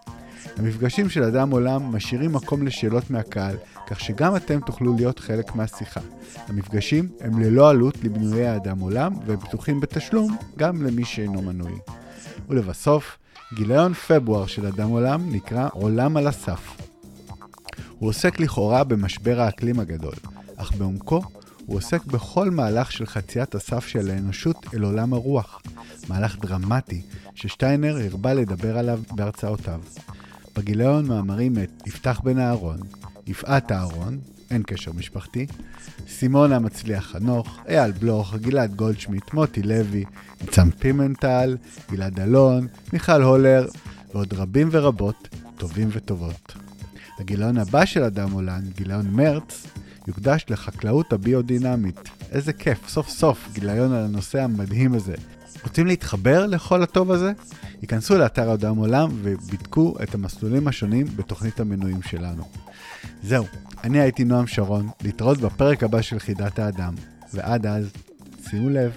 [0.56, 3.56] המפגשים של אדם עולם משאירים מקום לשאלות מהקהל,
[3.88, 6.00] כך שגם אתם תוכלו להיות חלק מהשיחה.
[6.48, 11.78] המפגשים הם ללא עלות לבנויי האדם עולם, והם פתוחים בתשלום גם למי שאינו מנוי.
[12.48, 13.18] ולבסוף,
[13.54, 16.76] גיליון פברואר של אדם עולם נקרא עולם על הסף.
[17.98, 20.14] הוא עוסק לכאורה במשבר האקלים הגדול,
[20.56, 21.22] אך בעומקו
[21.66, 25.62] הוא עוסק בכל מהלך של חציית הסף של האנושות אל עולם הרוח,
[26.08, 27.02] מהלך דרמטי
[27.34, 29.80] ששטיינר הרבה לדבר עליו בהרצאותיו.
[30.56, 32.78] בגיליון מאמרים את יפתח בן אהרון,
[33.28, 34.18] יפעת אהרון,
[34.50, 35.46] אין קשר משפחתי,
[36.08, 40.04] סימונה מצליח חנוך, אייל בלוך, גלעד גולדשמיט, מוטי לוי,
[40.40, 41.56] ניצן פימנטל,
[41.90, 43.66] גלעד אלון, מיכל הולר
[44.14, 46.52] ועוד רבים ורבות, טובים וטובות.
[47.18, 49.66] הגיליון הבא של אדם עולן, גיליון מרץ,
[50.06, 52.08] יוקדש לחקלאות הביודינמית.
[52.30, 55.14] איזה כיף, סוף סוף גיליון על הנושא המדהים הזה.
[55.62, 57.32] רוצים להתחבר לכל הטוב הזה?
[57.82, 62.44] ייכנסו לאתר אדם עולם ובדקו את המסלולים השונים בתוכנית המנויים שלנו.
[63.22, 63.44] זהו,
[63.84, 66.94] אני הייתי נועם שרון, להתראות בפרק הבא של חידת האדם,
[67.34, 67.90] ועד אז,
[68.50, 68.96] שימו לב.